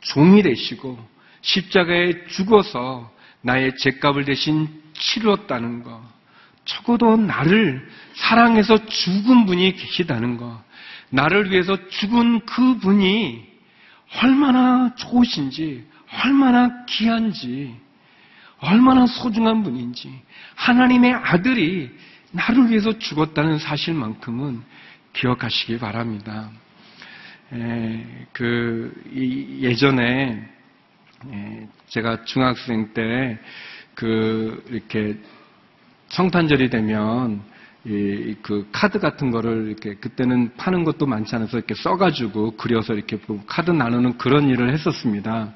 종이 0.00 0.44
되시고 0.44 0.96
십자가에 1.40 2.26
죽어서 2.28 3.12
나의 3.40 3.76
죄값을 3.78 4.24
대신 4.24 4.68
치렀다는 4.92 5.82
것. 5.82 6.00
적어도 6.64 7.16
나를 7.16 7.84
사랑해서 8.14 8.86
죽은 8.86 9.44
분이 9.44 9.74
계시다는 9.74 10.36
것. 10.36 10.62
나를 11.10 11.50
위해서 11.50 11.76
죽은 11.88 12.46
그 12.46 12.78
분이 12.78 13.44
얼마나 14.22 14.94
좋으신지, 14.94 15.84
얼마나 16.24 16.84
귀한지, 16.84 17.74
얼마나 18.60 19.04
소중한 19.06 19.64
분인지, 19.64 20.12
하나님의 20.54 21.12
아들이 21.12 21.90
나를 22.32 22.70
위해서 22.70 22.98
죽었다는 22.98 23.58
사실만큼은 23.58 24.62
기억하시기 25.12 25.78
바랍니다. 25.78 26.50
에, 27.52 28.26
그 28.32 28.92
예전에 29.60 30.48
에, 31.30 31.68
제가 31.88 32.24
중학생 32.24 32.92
때 32.94 33.38
그 33.94 34.64
이렇게 34.70 35.16
성탄절이 36.08 36.70
되면 36.70 37.42
이, 37.84 38.36
그 38.42 38.68
카드 38.72 38.98
같은 38.98 39.30
거를 39.30 39.68
이렇게 39.68 39.94
그때는 39.94 40.54
파는 40.56 40.84
것도 40.84 41.06
많지 41.06 41.34
않아서 41.36 41.58
이렇게 41.58 41.74
써가지고 41.74 42.56
그려서 42.56 42.94
이렇게 42.94 43.18
카드 43.46 43.70
나누는 43.70 44.18
그런 44.18 44.48
일을 44.48 44.72
했었습니다. 44.72 45.52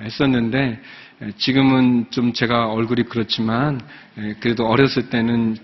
했었는데 0.00 0.80
지금은 1.36 2.06
좀 2.10 2.32
제가 2.32 2.68
얼굴이 2.68 3.04
그렇지만 3.04 3.80
그래도 4.40 4.66
어렸을 4.66 5.10
때는 5.10 5.56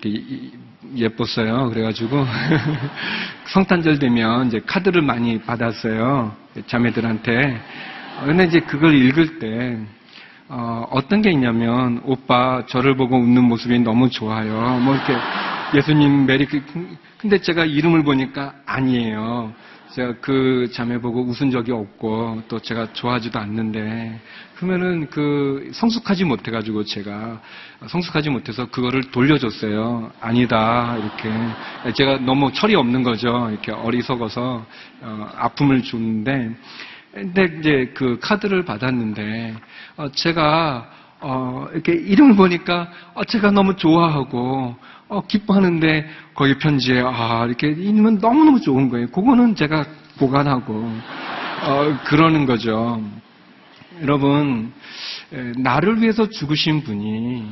예뻤어요. 0.97 1.71
그래가지고 1.71 2.25
성탄절 3.47 3.99
되면 3.99 4.49
이제 4.49 4.61
카드를 4.67 5.03
많이 5.03 5.41
받았어요. 5.41 6.35
자매들한테. 6.67 7.61
근데 8.25 8.45
이제 8.45 8.61
그걸 8.61 8.95
읽을 8.95 9.39
때 9.39 9.79
어, 10.49 11.01
떤게 11.09 11.31
있냐면 11.31 12.01
오빠 12.05 12.65
저를 12.67 12.97
보고 12.97 13.17
웃는 13.17 13.45
모습이 13.45 13.79
너무 13.81 14.11
좋아요. 14.11 14.79
뭐 14.81 14.95
이렇게 14.95 15.15
예수님 15.75 16.27
메리 16.27 16.47
근데 17.19 17.39
제가 17.39 17.65
이름을 17.65 18.05
보니까 18.05 18.55
아니에요. 18.67 19.53
제가 19.95 20.15
그 20.21 20.69
자매 20.73 20.99
보고 20.99 21.23
웃은 21.23 21.53
적이 21.53 21.71
없고 21.71 22.43
또 22.49 22.59
제가 22.59 22.93
좋아하지도 22.95 23.39
않는데 23.39 24.21
그러면은 24.57 25.09
그 25.09 25.71
성숙하지 25.73 26.25
못해가지고 26.25 26.83
제가 26.83 27.41
성숙하지 27.87 28.31
못해서 28.31 28.67
그거를 28.71 29.13
돌려줬어요. 29.13 30.11
아니다 30.21 30.97
이렇게 30.99 31.93
제가 31.95 32.19
너무 32.19 32.53
철이 32.53 32.75
없는 32.75 33.05
거죠. 33.05 33.49
이렇게 33.53 33.71
어리석어서 33.71 34.67
어, 35.03 35.29
아픔을 35.37 35.85
줬는데 35.85 36.57
근데 37.13 37.59
이제 37.61 37.93
그 37.95 38.19
카드를 38.21 38.65
받았는데 38.65 39.55
어, 39.97 40.11
제가 40.11 40.91
어, 41.21 41.69
이렇게 41.73 41.93
이름을 41.93 42.35
보니까 42.35 42.91
어, 43.15 43.23
제가 43.23 43.53
너무 43.53 43.77
좋아하고 43.77 44.75
어, 45.09 45.27
기뻐하는데 45.27 46.09
거기 46.35 46.59
편지에 46.59 47.03
아 47.05 47.45
이렇게 47.47 47.71
있으면 47.71 48.19
너무너무 48.19 48.61
좋은 48.61 48.89
거예요. 48.89 49.09
그거는 49.09 49.55
제가 49.55 49.87
보관하고 50.19 50.75
어, 50.75 51.99
그러는 52.05 52.47
거죠. 52.47 53.03
여러분 54.01 54.73
나를 55.57 56.01
위해서 56.03 56.29
죽으신 56.29 56.83
분이 56.83 57.49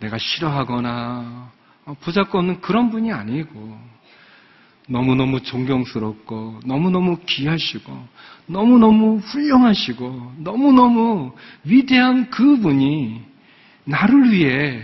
내가 0.00 0.18
싫어하거나 0.18 1.50
어, 1.86 1.96
부잡고 2.00 2.38
없는 2.38 2.60
그런 2.60 2.90
분이 2.90 3.12
아니고 3.12 3.78
너무너무 4.88 5.40
존경스럽고 5.40 6.60
너무너무 6.66 7.18
귀하시고 7.24 8.08
너무너무 8.46 9.18
훌륭하시고 9.18 10.34
너무너무 10.38 11.32
위대한 11.64 12.28
그분이 12.30 13.22
나를 13.84 14.32
위해 14.32 14.82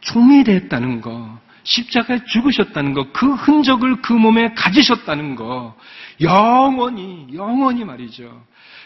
종이 0.00 0.44
됐다는 0.44 1.00
거 1.00 1.38
십자가에 1.68 2.24
죽으셨다는 2.24 2.94
것, 2.94 3.12
그 3.12 3.30
흔적을 3.34 4.00
그 4.00 4.14
몸에 4.14 4.54
가지셨다는 4.54 5.36
것, 5.36 5.74
영원히, 6.20 7.26
영원히 7.34 7.84
말이죠. 7.84 8.42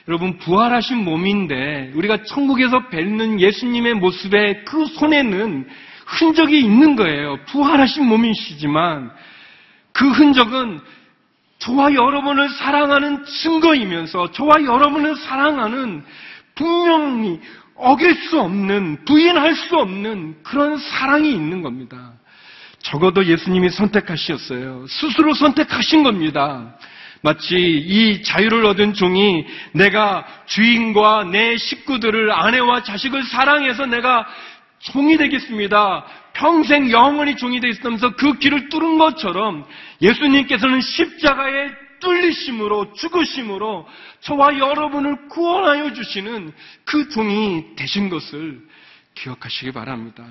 여러분, 0.09 0.37
부활하신 0.39 1.05
몸인데, 1.05 1.93
우리가 1.95 2.25
천국에서 2.25 2.89
뵙는 2.89 3.41
예수님의 3.41 3.95
모습에 3.95 4.65
그 4.65 4.85
손에는 4.87 5.69
흔적이 6.07 6.61
있는 6.61 6.97
거예요. 6.97 7.39
부활하신 7.47 8.05
몸이시지만, 8.05 9.13
그 9.93 10.11
흔적은 10.11 10.81
저와 11.59 11.95
여러분을 11.95 12.49
사랑하는 12.49 13.25
증거이면서, 13.25 14.33
저와 14.33 14.65
여러분을 14.65 15.15
사랑하는 15.15 16.03
분명히 16.57 17.41
어길 17.77 18.17
수 18.17 18.41
없는, 18.41 19.05
부인할 19.05 19.55
수 19.55 19.77
없는 19.77 20.43
그런 20.43 20.79
사랑이 20.79 21.31
있는 21.33 21.63
겁니다. 21.63 22.15
적어도 22.83 23.25
예수님이 23.25 23.71
선택하셨어요. 23.71 24.87
스스로 24.89 25.35
선택하신 25.35 26.03
겁니다. 26.03 26.77
마치 27.23 27.57
이 27.57 28.23
자유를 28.23 28.67
얻은 28.67 28.95
종이 28.95 29.47
내가 29.73 30.27
주인과 30.47 31.25
내 31.25 31.57
식구들을 31.57 32.33
아내와 32.33 32.83
자식을 32.83 33.23
사랑해서 33.25 33.87
내가 33.87 34.27
종이 34.81 35.17
되겠습니다. 35.17 36.05
평생 36.33 36.91
영원히 36.91 37.37
종이 37.37 37.61
되겠다면서 37.61 38.17
그 38.17 38.39
길을 38.39 38.69
뚫은 38.69 38.99
것처럼 38.99 39.65
예수님께서는 40.01 40.81
십자가의 40.81 41.71
뚫리심으로 42.01 42.95
죽으심으로 42.95 43.87
저와 44.21 44.59
여러분을 44.59 45.29
구원하여 45.29 45.93
주시는 45.93 46.53
그 46.85 47.09
종이 47.11 47.77
되신 47.77 48.09
것을 48.09 48.61
기억하시기 49.15 49.71
바랍니다. 49.71 50.25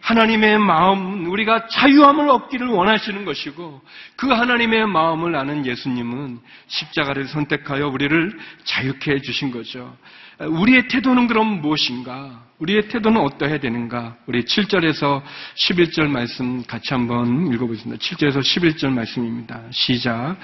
하나님의 0.00 0.58
마음, 0.58 1.26
우리가 1.26 1.66
자유함을 1.68 2.28
얻기를 2.30 2.66
원하시는 2.68 3.24
것이고, 3.24 3.82
그 4.16 4.28
하나님의 4.28 4.86
마음을 4.86 5.36
아는 5.36 5.66
예수님은 5.66 6.38
십자가를 6.66 7.26
선택하여 7.26 7.88
우리를 7.88 8.38
자유케 8.64 9.12
해주신 9.12 9.50
거죠. 9.50 9.96
우리의 10.40 10.86
태도는 10.88 11.26
그럼 11.26 11.60
무엇인가? 11.60 12.44
우리의 12.58 12.88
태도는 12.88 13.20
어떠해야 13.20 13.58
되는가? 13.58 14.16
우리 14.26 14.44
7절에서 14.44 15.22
11절 15.56 16.08
말씀 16.08 16.62
같이 16.64 16.94
한번 16.94 17.52
읽어보겠습니다. 17.52 18.00
7절에서 18.00 18.40
11절 18.40 18.90
말씀입니다. 18.92 19.62
시작. 19.70 20.36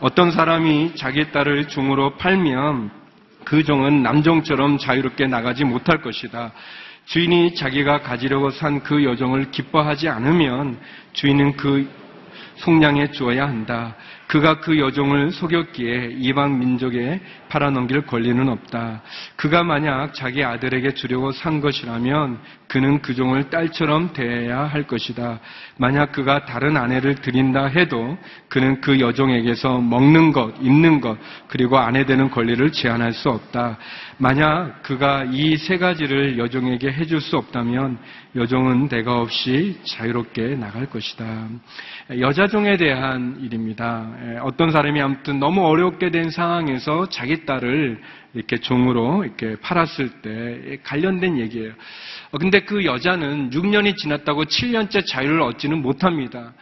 어떤 0.00 0.30
사람이 0.30 0.94
자기 0.94 1.30
딸을 1.32 1.68
종으로 1.68 2.16
팔면 2.16 2.90
그 3.44 3.64
종은 3.64 4.02
남종처럼 4.02 4.78
자유롭게 4.78 5.26
나가지 5.26 5.64
못할 5.64 6.02
것이다. 6.02 6.52
주인이 7.06 7.54
자기가 7.54 8.02
가지려고 8.02 8.50
산 8.50 8.82
그 8.82 9.04
여종을 9.04 9.50
기뻐하지 9.50 10.08
않으면 10.08 10.78
주인은 11.12 11.56
그 11.56 11.88
속량해 12.56 13.10
주어야 13.10 13.46
한다. 13.46 13.96
그가 14.26 14.60
그 14.60 14.78
여종을 14.78 15.32
속였기에 15.32 16.16
이방 16.18 16.58
민족에 16.58 17.20
팔아넘길 17.52 18.06
권리는 18.06 18.48
없다. 18.48 19.02
그가 19.36 19.62
만약 19.62 20.14
자기 20.14 20.42
아들에게 20.42 20.94
주려고 20.94 21.32
산 21.32 21.60
것이라면 21.60 22.38
그는 22.66 23.02
그 23.02 23.14
종을 23.14 23.50
딸처럼 23.50 24.14
대해야 24.14 24.60
할 24.60 24.84
것이다. 24.86 25.38
만약 25.76 26.12
그가 26.12 26.46
다른 26.46 26.78
아내를 26.78 27.16
드린다 27.16 27.66
해도 27.66 28.16
그는 28.48 28.80
그 28.80 28.98
여종에게서 29.00 29.78
먹는 29.82 30.32
것, 30.32 30.54
입는 30.62 31.02
것, 31.02 31.18
그리고 31.48 31.76
아내 31.76 32.06
되는 32.06 32.30
권리를 32.30 32.72
제한할 32.72 33.12
수 33.12 33.28
없다. 33.28 33.76
만약 34.16 34.82
그가 34.82 35.24
이 35.30 35.56
세 35.56 35.76
가지를 35.76 36.38
여종에게 36.38 36.90
해줄 36.90 37.20
수 37.20 37.36
없다면 37.36 37.98
여종은 38.34 38.88
대가 38.88 39.20
없이 39.20 39.78
자유롭게 39.84 40.56
나갈 40.56 40.86
것이다. 40.86 41.48
여자종에 42.18 42.78
대한 42.78 43.38
일입니다. 43.42 44.08
어떤 44.42 44.70
사람이 44.70 45.00
아무튼 45.00 45.38
너무 45.38 45.66
어렵게 45.66 46.10
된 46.10 46.30
상황에서 46.30 47.08
자기 47.10 47.41
딸을 47.44 48.00
이렇게 48.34 48.58
종으로 48.58 49.24
이렇게 49.24 49.56
팔았을 49.60 50.08
때 50.22 50.78
관련된 50.82 51.38
얘기예요. 51.38 51.72
어, 52.30 52.38
근데 52.38 52.60
그 52.60 52.84
여자는 52.84 53.50
6년이 53.50 53.96
지났다고 53.96 54.44
7년째 54.46 55.06
자유를 55.06 55.42
얻지는 55.42 55.82
못합니다. 55.82 56.54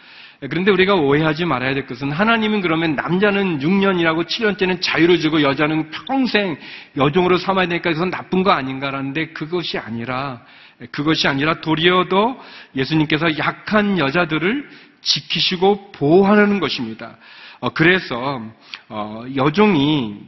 그런데 0.48 0.70
우리가 0.70 0.94
오해하지 0.94 1.44
말아야 1.44 1.74
될 1.74 1.86
것은 1.86 2.10
하나님은 2.10 2.62
그러면 2.62 2.94
남자는 2.94 3.58
6년이라고 3.58 4.26
7년째는 4.26 4.80
자유를 4.80 5.20
주고 5.20 5.42
여자는 5.42 5.90
평생 5.90 6.56
여종으로 6.96 7.36
삼아야 7.36 7.68
되니까 7.68 7.92
그건 7.92 8.10
나쁜 8.10 8.42
거 8.42 8.50
아닌가라는데 8.50 9.28
그것이 9.28 9.76
아니라 9.76 10.42
그것이 10.92 11.28
아니라 11.28 11.60
도리어 11.60 12.06
도 12.08 12.40
예수님께서 12.74 13.36
약한 13.36 13.98
여자들을 13.98 14.66
지키시고 15.02 15.92
보호하는 15.92 16.58
것입니다. 16.58 17.18
어, 17.60 17.68
그래서 17.70 18.42
어, 18.88 19.24
여종이 19.36 20.20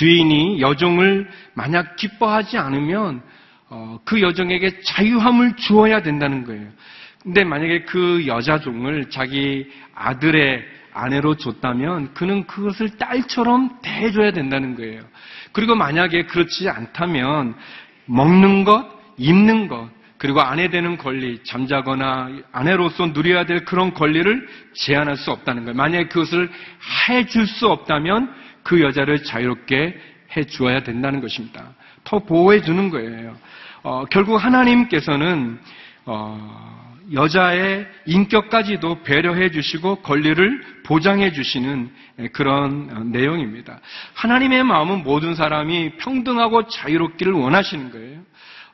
주인이 0.00 0.62
여종을 0.62 1.28
만약 1.52 1.96
기뻐하지 1.96 2.56
않으면 2.56 3.20
어, 3.68 4.00
그 4.06 4.22
여종에게 4.22 4.80
자유함을 4.80 5.56
주어야 5.56 6.00
된다는 6.00 6.44
거예요. 6.44 6.68
근데 7.22 7.44
만약에 7.44 7.82
그 7.82 8.26
여자 8.26 8.58
종을 8.58 9.10
자기 9.10 9.70
아들의 9.94 10.64
아내로 10.94 11.36
줬다면 11.36 12.14
그는 12.14 12.46
그것을 12.46 12.96
딸처럼 12.96 13.80
대해줘야 13.82 14.32
된다는 14.32 14.74
거예요. 14.74 15.02
그리고 15.52 15.74
만약에 15.74 16.24
그렇지 16.24 16.70
않다면 16.70 17.54
먹는 18.06 18.64
것, 18.64 18.86
입는 19.18 19.68
것, 19.68 19.90
그리고 20.16 20.40
아내 20.40 20.68
되는 20.68 20.96
권리, 20.96 21.44
잠자거나 21.44 22.30
아내로서 22.52 23.08
누려야 23.08 23.44
될 23.44 23.66
그런 23.66 23.92
권리를 23.92 24.48
제한할 24.76 25.18
수 25.18 25.30
없다는 25.30 25.64
거예요. 25.64 25.76
만약에 25.76 26.08
그것을 26.08 26.50
해줄 27.10 27.46
수 27.46 27.68
없다면 27.68 28.39
그 28.62 28.80
여자를 28.80 29.24
자유롭게 29.24 29.98
해 30.36 30.44
주어야 30.44 30.82
된다는 30.82 31.20
것입니다. 31.20 31.74
더 32.04 32.20
보호해 32.20 32.62
주는 32.62 32.90
거예요. 32.90 33.36
어, 33.82 34.04
결국 34.10 34.36
하나님께서는 34.36 35.58
어, 36.06 36.80
여자의 37.12 37.86
인격까지도 38.06 39.02
배려해 39.02 39.50
주시고 39.50 39.96
권리를 39.96 40.62
보장해 40.84 41.32
주시는 41.32 41.90
그런 42.32 43.10
내용입니다. 43.10 43.80
하나님의 44.14 44.64
마음은 44.64 45.02
모든 45.02 45.34
사람이 45.34 45.96
평등하고 45.96 46.68
자유롭기를 46.68 47.32
원하시는 47.32 47.90
거예요. 47.90 48.20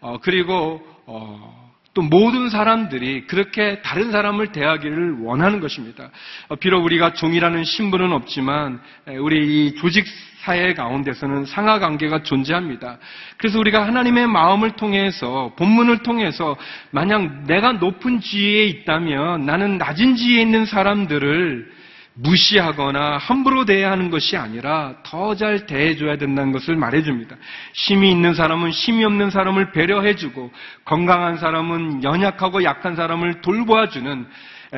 어, 0.01 0.19
그리고 0.21 0.87
어, 1.07 1.66
또 1.97 2.03
모든 2.03 2.51
사람들이 2.51 3.23
그렇게 3.27 3.81
다른 3.81 4.13
사람을 4.13 4.53
대하기를 4.53 5.23
원하는 5.23 5.61
것입니다. 5.61 6.11
어, 6.49 6.57
비록 6.57 6.85
우리가 6.85 7.15
종이라는 7.15 7.65
신분은 7.65 8.13
없지만 8.13 8.81
우리 9.19 9.69
이 9.69 9.75
조직 9.77 10.05
사회 10.41 10.75
가운데서는 10.75 11.47
상하 11.47 11.79
관계가 11.79 12.23
존재합니다. 12.23 12.99
그래서 13.39 13.59
우리가 13.59 13.87
하나님의 13.87 14.27
마음을 14.27 14.73
통해서 14.73 15.55
본문을 15.57 16.03
통해서 16.03 16.55
만약 16.91 17.45
내가 17.47 17.73
높은 17.73 18.21
지위에 18.21 18.65
있다면 18.67 19.47
나는 19.47 19.79
낮은 19.79 20.17
지위에 20.17 20.43
있는 20.43 20.67
사람들을 20.67 21.73
무시하거나 22.17 23.19
함부로 23.19 23.65
대해야 23.65 23.91
하는 23.91 24.11
것이 24.11 24.37
아니라 24.37 24.97
더 25.03 25.35
잘 25.37 25.67
대해줘야 25.67 26.17
된다는 26.17 26.53
것을 26.53 26.77
말해줍니다. 26.77 27.37
힘이 27.75 28.11
있는 28.11 28.33
사람은 28.33 28.71
힘이 28.71 29.05
없는 29.05 29.31
사람을 29.31 29.73
배려해주고 29.73 30.51
건강한 30.85 31.37
사람은 31.37 32.03
연약하고 32.03 32.65
약한 32.65 32.97
사람을 32.97 33.43
돌보아주는 33.43 34.27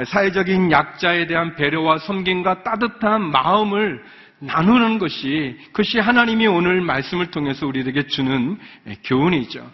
사회적인 0.06 0.70
약자에 0.72 1.26
대한 1.26 1.54
배려와 1.54 1.98
섬김과 1.98 2.64
따뜻한 2.64 3.30
마음을 3.30 4.02
나누는 4.40 4.98
것이 4.98 5.56
그것이 5.66 5.98
하나님이 5.98 6.46
오늘 6.46 6.80
말씀을 6.80 7.30
통해서 7.30 7.66
우리에게 7.66 8.06
주는 8.06 8.58
교훈이죠. 9.04 9.68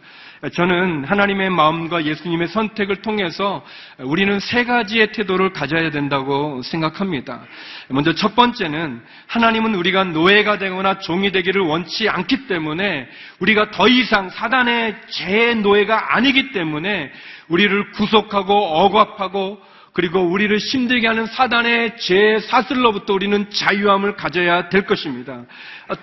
저는 0.53 1.05
하나님의 1.05 1.49
마음과 1.51 2.05
예수님의 2.05 2.49
선택을 2.49 2.97
통해서 2.97 3.65
우리는 3.99 4.39
세 4.41 4.65
가지의 4.65 5.13
태도를 5.13 5.53
가져야 5.53 5.91
된다고 5.91 6.61
생각합니다. 6.63 7.41
먼저 7.89 8.15
첫 8.15 8.35
번째는 8.35 9.01
하나님은 9.27 9.75
우리가 9.75 10.05
노예가 10.05 10.59
되거나 10.59 10.99
종이 10.99 11.31
되기를 11.33 11.63
원치 11.63 12.09
않기 12.09 12.47
때문에 12.47 13.09
우리가 13.39 13.71
더 13.71 13.89
이상 13.89 14.29
사단의 14.29 14.97
제 15.09 15.55
노예가 15.55 16.15
아니기 16.17 16.53
때문에 16.53 17.11
우리를 17.49 17.93
구속하고 17.93 18.53
억압하고 18.53 19.61
그리고 19.93 20.21
우리를 20.21 20.57
힘들게 20.59 21.07
하는 21.07 21.25
사단의 21.27 21.97
제 21.99 22.41
사슬로부터 22.41 23.15
우리는 23.15 23.49
자유함을 23.49 24.17
가져야 24.17 24.69
될 24.69 24.85
것입니다. 24.85 25.45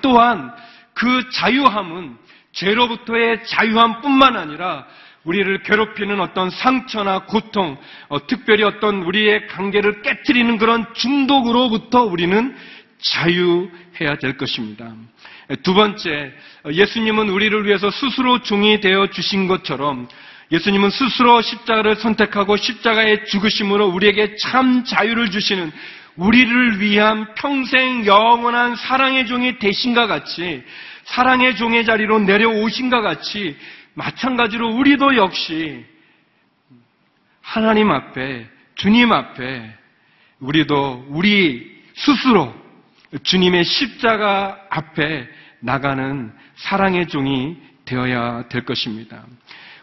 또한 0.01 0.51
그 0.93 1.29
자유함은 1.31 2.17
죄로부터의 2.53 3.45
자유함뿐만 3.45 4.35
아니라 4.35 4.85
우리를 5.23 5.61
괴롭히는 5.63 6.19
어떤 6.19 6.49
상처나 6.49 7.25
고통, 7.25 7.77
어, 8.09 8.25
특별히 8.25 8.63
어떤 8.63 9.03
우리의 9.03 9.47
관계를 9.47 10.01
깨뜨리는 10.01 10.57
그런 10.57 10.85
중독으로부터 10.95 12.03
우리는 12.03 12.55
자유해야 12.99 14.17
될 14.19 14.37
것입니다. 14.37 14.93
두 15.63 15.73
번째, 15.73 16.33
예수님은 16.71 17.29
우리를 17.29 17.65
위해서 17.65 17.91
스스로 17.91 18.41
종이 18.41 18.79
되어 18.79 19.07
주신 19.07 19.47
것처럼 19.47 20.07
예수님은 20.51 20.89
스스로 20.89 21.41
십자가를 21.41 21.95
선택하고 21.95 22.57
십자가의 22.57 23.25
죽으심으로 23.25 23.87
우리에게 23.87 24.35
참 24.35 24.83
자유를 24.83 25.31
주시는 25.31 25.71
우리를 26.17 26.81
위한 26.81 27.33
평생 27.35 28.05
영원한 28.05 28.75
사랑의 28.75 29.27
종이 29.27 29.59
되신가 29.59 30.07
같이 30.07 30.63
사랑의 31.11 31.57
종의 31.57 31.85
자리로 31.85 32.19
내려오신가 32.19 33.01
같이 33.01 33.57
마찬가지로 33.95 34.75
우리도 34.75 35.17
역시 35.17 35.85
하나님 37.41 37.91
앞에 37.91 38.47
주님 38.75 39.11
앞에 39.11 39.75
우리도 40.39 41.07
우리 41.09 41.69
스스로 41.95 42.53
주님의 43.23 43.65
십자가 43.65 44.57
앞에 44.69 45.27
나가는 45.59 46.31
사랑의 46.55 47.07
종이 47.07 47.57
되어야 47.83 48.47
될 48.47 48.63
것입니다. 48.63 49.25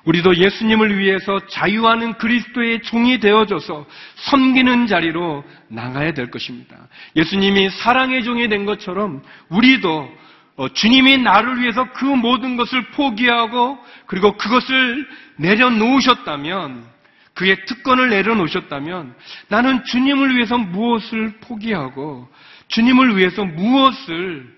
우리도 0.05 0.37
예수님을 0.37 0.99
위해서 0.99 1.39
자유하는 1.49 2.15
그리스도의 2.15 2.81
종이 2.81 3.21
되어져서 3.21 3.87
섬기는 4.15 4.87
자리로 4.87 5.45
나가야 5.69 6.15
될 6.15 6.31
것입니다. 6.31 6.89
예수님이 7.15 7.69
사랑의 7.69 8.25
종이 8.25 8.49
된 8.49 8.65
것처럼 8.65 9.23
우리도 9.51 9.89
어, 10.01 10.09
주님이 10.75 11.19
나를 11.19 11.61
위해서 11.61 11.93
그 11.93 12.05
모든 12.05 12.57
것을 12.57 12.83
포기하고 12.91 13.79
그리고 14.07 14.37
그것을 14.37 15.09
내려놓으셨다면 15.37 16.85
그의 17.35 17.65
특권을 17.67 18.11
내려놓으셨다면 18.11 19.15
나는 19.49 19.85
주님을 19.85 20.35
위해서 20.35 20.59
무엇을 20.59 21.39
포기하고 21.41 22.29
주님을 22.67 23.17
위해서 23.17 23.45
무엇을 23.45 24.53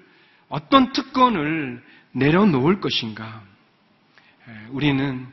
어떤 0.48 0.92
특권을 0.92 1.82
내려놓을 2.12 2.80
것인가? 2.80 3.42
우리는 4.70 5.26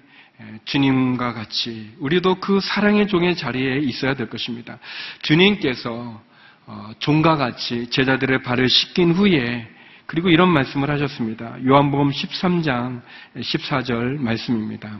주님과 0.66 1.34
같이 1.34 1.96
우리도 2.00 2.36
그 2.42 2.60
사랑의 2.60 3.08
종의 3.08 3.36
자리에 3.38 3.80
있어야 3.80 4.14
될 4.14 4.30
것입니다. 4.30 4.78
주님께서 5.22 6.22
어, 6.70 6.92
종과 7.00 7.38
같이 7.38 7.90
제자들의 7.90 8.44
발을 8.44 8.68
씻긴 8.68 9.14
후에 9.14 9.77
그리고 10.08 10.30
이런 10.30 10.50
말씀을 10.50 10.90
하셨습니다. 10.90 11.58
요한복음 11.66 12.12
13장 12.12 13.02
14절 13.36 14.18
말씀입니다. 14.18 14.98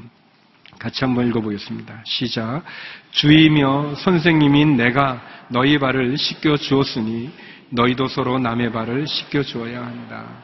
같이 0.78 1.06
한번 1.06 1.28
읽어보겠습니다. 1.30 2.02
시작. 2.06 2.64
주이며 3.12 3.96
선생님인 3.96 4.76
내가 4.76 5.22
너희 5.48 5.80
발을 5.80 6.18
씻겨 6.18 6.58
주었으니 6.58 7.32
너희도 7.70 8.08
서로 8.08 8.38
남의 8.38 8.72
발을 8.74 9.08
씻겨 9.08 9.44
주어야 9.44 9.86
한다. 9.86 10.44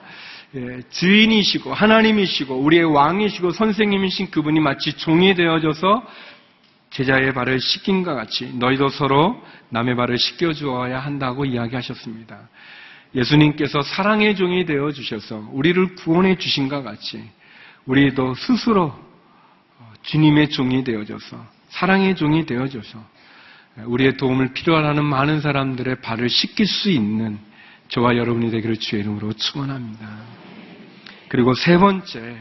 예, 0.56 0.82
주인이시고 0.90 1.74
하나님이시고 1.74 2.56
우리의 2.56 2.86
왕이시고 2.86 3.52
선생님이신 3.52 4.32
그분이 4.32 4.62
마치 4.62 4.94
종이 4.94 5.36
되어져서 5.36 6.04
제자의 6.92 7.34
발을 7.34 7.60
씻긴과 7.60 8.14
같이 8.14 8.54
너희도 8.54 8.90
서로 8.90 9.42
남의 9.70 9.96
발을 9.96 10.18
씻겨 10.18 10.54
주어야 10.54 11.00
한다고 11.00 11.44
이야기하셨습니다. 11.44 12.50
예수님께서 13.16 13.82
사랑의 13.82 14.36
종이 14.36 14.66
되어 14.66 14.92
주셔서 14.92 15.48
우리를 15.52 15.96
구원해 15.96 16.36
주신과 16.36 16.82
같이 16.82 17.24
우리도 17.86 18.36
스스로 18.36 18.94
주님의 20.04 20.50
종이 20.50 20.84
되어져서 20.84 21.46
사랑의 21.70 22.16
종이 22.16 22.46
되어져서 22.46 23.14
우리의 23.86 24.18
도움을 24.18 24.54
필요하는 24.54 25.04
많은 25.04 25.42
사람들의 25.42 26.02
발을 26.02 26.30
씻길 26.30 26.66
수 26.68 26.90
있는 26.90 27.40
저와 27.90 28.18
여러분이 28.18 28.52
되기를 28.52 28.78
주의 28.78 29.02
이름으로 29.02 29.34
축원합니다. 29.34 30.08
그리고 31.28 31.54
세 31.54 31.78
번째, 31.78 32.38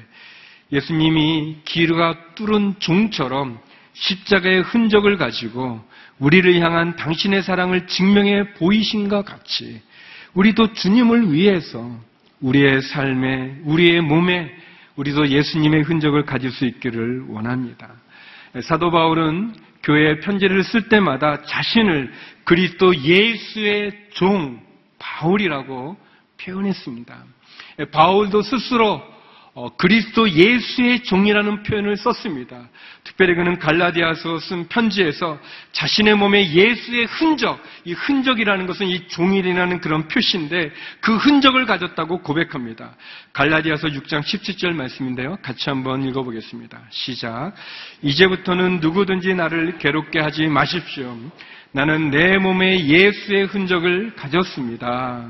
예수님이 0.71 1.59
기르가 1.65 2.35
뚫은 2.35 2.77
종처럼 2.79 3.59
십자가의 3.95 4.63
흔적을 4.63 5.17
가지고 5.17 5.83
우리를 6.19 6.61
향한 6.61 6.97
당신의 6.97 7.43
사랑을 7.43 7.87
증명해 7.87 8.55
보이신과 8.55 9.23
같이 9.23 9.83
우리도 10.35 10.73
주님을 10.73 11.33
위해서 11.33 11.91
우리의 12.41 12.83
삶에, 12.83 13.61
우리의 13.65 14.01
몸에 14.01 14.51
우리도 14.97 15.29
예수님의 15.29 15.83
흔적을 15.83 16.25
가질 16.25 16.51
수 16.51 16.65
있기를 16.67 17.25
원합니다. 17.29 17.89
사도 18.63 18.91
바울은 18.91 19.55
교회 19.83 20.21
편지를 20.21 20.63
쓸 20.65 20.89
때마다 20.89 21.43
자신을 21.43 22.13
그리스도 22.45 22.95
예수의 22.95 23.93
종 24.15 24.61
바울이라고 24.99 25.97
표현했습니다. 26.41 27.25
바울도 27.91 28.43
스스로 28.43 29.13
어, 29.55 29.69
그리스도 29.77 30.31
예수의 30.31 31.03
종이라는 31.03 31.63
표현을 31.63 31.99
썼습니다. 31.99 32.71
특별히 33.05 33.35
그는 33.35 33.59
갈라디아서 33.59 34.39
쓴 34.39 34.67
편지에서 34.69 35.39
자신의 35.73 36.15
몸에 36.15 36.55
예수의 36.55 37.05
흔적, 37.05 37.63
이 37.85 37.93
흔적이라는 37.93 38.67
것은 38.67 38.87
이 38.87 39.09
종이라는 39.09 39.81
그런 39.81 40.09
표시인데 40.09 40.71
그 41.01 41.17
흔적을 41.17 41.67
가졌다고 41.67 42.23
고백합니다. 42.23 42.95
갈라디아서 43.33 43.89
6장 43.89 44.21
17절 44.21 44.73
말씀인데요. 44.73 45.37
같이 45.43 45.69
한번 45.69 46.03
읽어보겠습니다. 46.05 46.81
시작. 46.91 47.53
이제부터는 48.03 48.81
누구든지 48.81 49.35
나를 49.35 49.79
괴롭게 49.79 50.21
하지 50.21 50.47
마십시오. 50.47 51.17
나는 51.73 52.11
내 52.11 52.39
몸에 52.39 52.87
예수의 52.87 53.47
흔적을 53.47 54.15
가졌습니다. 54.15 55.27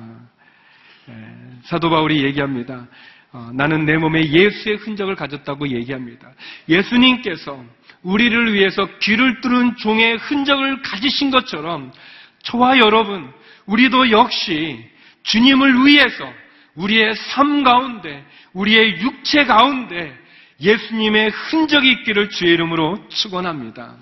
사도 1.65 1.91
바울이 1.91 2.25
얘기합니다. 2.25 2.87
어, 3.33 3.51
나는 3.55 3.87
내 3.87 3.97
몸에 3.97 4.31
예수의 4.31 4.77
흔적을 4.77 5.17
가졌다고 5.17 5.69
얘기합니다. 5.69 6.31
예수님께서 6.69 7.65
우리를 8.03 8.53
위해서 8.53 8.87
귀를 8.99 9.41
뚫은 9.41 9.77
종의 9.77 10.19
흔적을 10.19 10.83
가지신 10.83 11.31
것처럼 11.31 11.93
저와 12.42 12.78
여러분, 12.78 13.33
우리도 13.66 14.11
역시 14.11 14.85
주님을 15.22 15.87
위해서 15.87 16.33
우리의 16.74 17.14
삶 17.14 17.62
가운데, 17.62 18.24
우리의 18.52 19.00
육체 19.00 19.44
가운데 19.44 20.16
예수님의 20.61 21.31
흔적이 21.31 21.90
있기를 21.92 22.31
주의 22.31 22.52
이름으로 22.52 23.09
축원합니다. 23.09 23.96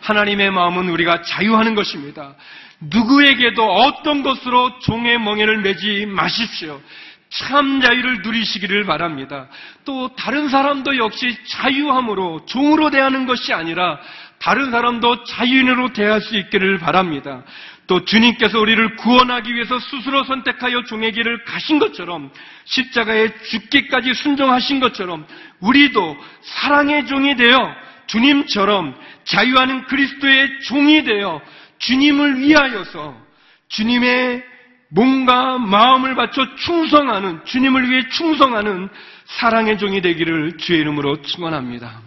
하나님의 0.00 0.50
마음은 0.50 0.88
우리가 0.88 1.22
자유하는 1.22 1.74
것입니다. 1.74 2.34
누구에게도 2.80 3.64
어떤 3.64 4.22
것으로 4.22 4.78
종의 4.80 5.18
멍에를 5.18 5.62
매지 5.62 6.06
마십시오. 6.06 6.80
참 7.30 7.80
자유를 7.80 8.22
누리시기를 8.22 8.84
바랍니다. 8.84 9.48
또 9.84 10.14
다른 10.14 10.48
사람도 10.48 10.96
역시 10.98 11.36
자유함으로 11.48 12.46
종으로 12.46 12.90
대하는 12.90 13.26
것이 13.26 13.52
아니라 13.52 13.98
다른 14.44 14.70
사람도 14.70 15.24
자유인으로 15.24 15.94
대할 15.94 16.20
수 16.20 16.36
있기를 16.36 16.76
바랍니다. 16.76 17.42
또 17.86 18.04
주님께서 18.04 18.60
우리를 18.60 18.96
구원하기 18.96 19.54
위해서 19.54 19.78
스스로 19.78 20.22
선택하여 20.24 20.84
종의 20.84 21.12
길을 21.12 21.44
가신 21.44 21.78
것처럼 21.78 22.30
십자가에 22.66 23.30
죽기까지 23.50 24.12
순종하신 24.12 24.80
것처럼 24.80 25.26
우리도 25.60 26.16
사랑의 26.42 27.06
종이 27.06 27.36
되어 27.36 27.74
주님처럼 28.06 28.94
자유하는 29.24 29.86
그리스도의 29.86 30.60
종이 30.66 31.04
되어 31.04 31.40
주님을 31.78 32.40
위하여서 32.40 33.16
주님의 33.68 34.44
몸과 34.90 35.56
마음을 35.56 36.14
바쳐 36.16 36.54
충성하는 36.56 37.46
주님을 37.46 37.88
위해 37.88 38.08
충성하는 38.10 38.90
사랑의 39.24 39.78
종이 39.78 40.02
되기를 40.02 40.58
주의 40.58 40.80
이름으로 40.80 41.22
축원합니다. 41.22 42.02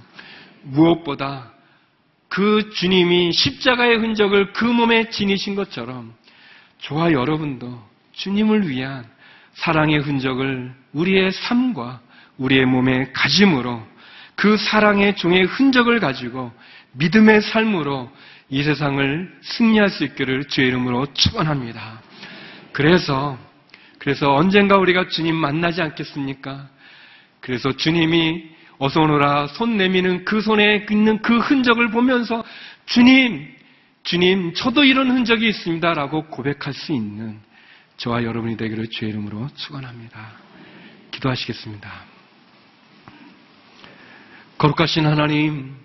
무엇보다 0.62 1.57
그 2.30 2.70
주님이 2.72 3.32
십자가의 3.32 3.98
흔적을 3.98 4.54
그 4.54 4.66
몸에 4.66 5.10
지니신 5.10 5.56
것처럼 5.56 6.14
저와 6.80 7.12
여러분도 7.12 7.82
주님을 8.14 8.70
위한 8.70 9.06
사랑의 9.54 10.00
흔적을 10.00 10.74
우리의 10.94 11.32
삶과 11.32 12.02
우리의 12.38 12.66
몸에 12.66 13.12
가짐으로 13.14 13.82
그 14.36 14.58
사랑의 14.58 15.16
종의 15.16 15.46
흔적을 15.46 16.00
가지고 16.00 16.52
믿음의 16.94 17.42
삶으로 17.42 18.12
이 18.50 18.64
세상을 18.64 19.40
승리할 19.42 19.90
수 19.90 20.04
있기를 20.04 20.46
주의 20.48 20.68
이름으로 20.68 21.08
축원합니다. 21.14 22.02
그래서 22.72 23.38
그래서 23.98 24.34
언젠가 24.36 24.78
우리가 24.78 25.10
주님 25.10 25.36
만나지 25.36 25.82
않겠습니까? 25.82 26.70
그래서 27.42 27.72
주님이 27.76 28.57
어서 28.80 29.02
오너라 29.02 29.48
손 29.48 29.78
내미는 29.78 30.26
그 30.26 30.42
손에 30.42 30.86
있는 30.92 31.22
그 31.22 31.40
흔적을 31.40 31.90
보면서 31.90 32.44
주님, 32.86 33.48
주님, 34.04 34.54
저도 34.54 34.84
이런 34.84 35.12
흔적이 35.12 35.50
있습니다 35.50 35.94
라고 35.94 36.26
고백할 36.28 36.74
수 36.74 36.94
있는 36.94 37.40
저와 37.98 38.24
여러분이 38.24 38.58
되기를 38.58 38.90
주의 38.90 39.12
이름으로 39.12 39.50
축원합니다. 39.56 40.32
기도하시겠습니다. 41.12 41.92
거룩하신 44.60 45.06
하나님, 45.06 45.76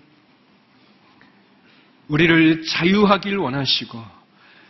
우리를 2.07 2.65
자유하길 2.65 3.37
원하시고 3.37 4.03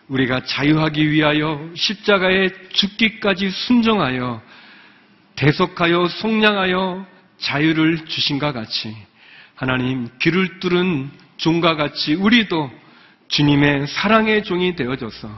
우리가 0.08 0.44
자유하기 0.46 1.12
위하여 1.12 1.70
십자가에 1.76 2.50
죽기까지 2.70 3.50
순종하여 3.50 4.42
대속하여 5.36 6.08
속량하여 6.08 7.12
자유를 7.44 8.06
주신과 8.06 8.54
같이 8.54 8.96
하나님 9.56 10.10
귀를 10.20 10.60
뚫은 10.60 11.12
종과 11.38 11.76
같이 11.76 12.16
우리도 12.16 12.72
주님의 13.28 13.88
사랑의 13.88 14.44
종이 14.44 14.76
되어져서 14.76 15.30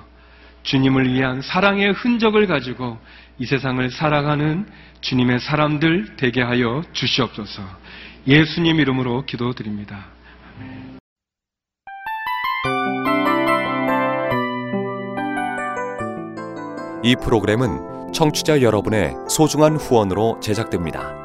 주님을 0.63 1.13
위한 1.13 1.41
사랑의 1.41 1.91
흔적을 1.93 2.47
가지고 2.47 2.97
이 3.37 3.45
세상을 3.45 3.89
살아가는 3.91 4.67
주님의 5.01 5.39
사람들 5.39 6.15
되게 6.17 6.41
하여 6.41 6.83
주시옵소서. 6.93 7.61
예수님 8.27 8.79
이름으로 8.79 9.25
기도드립니다. 9.25 10.07
이 17.03 17.15
프로그램은 17.23 18.13
청취자 18.13 18.61
여러분의 18.61 19.13
소중한 19.29 19.75
후원으로 19.75 20.39
제작됩니다. 20.41 21.24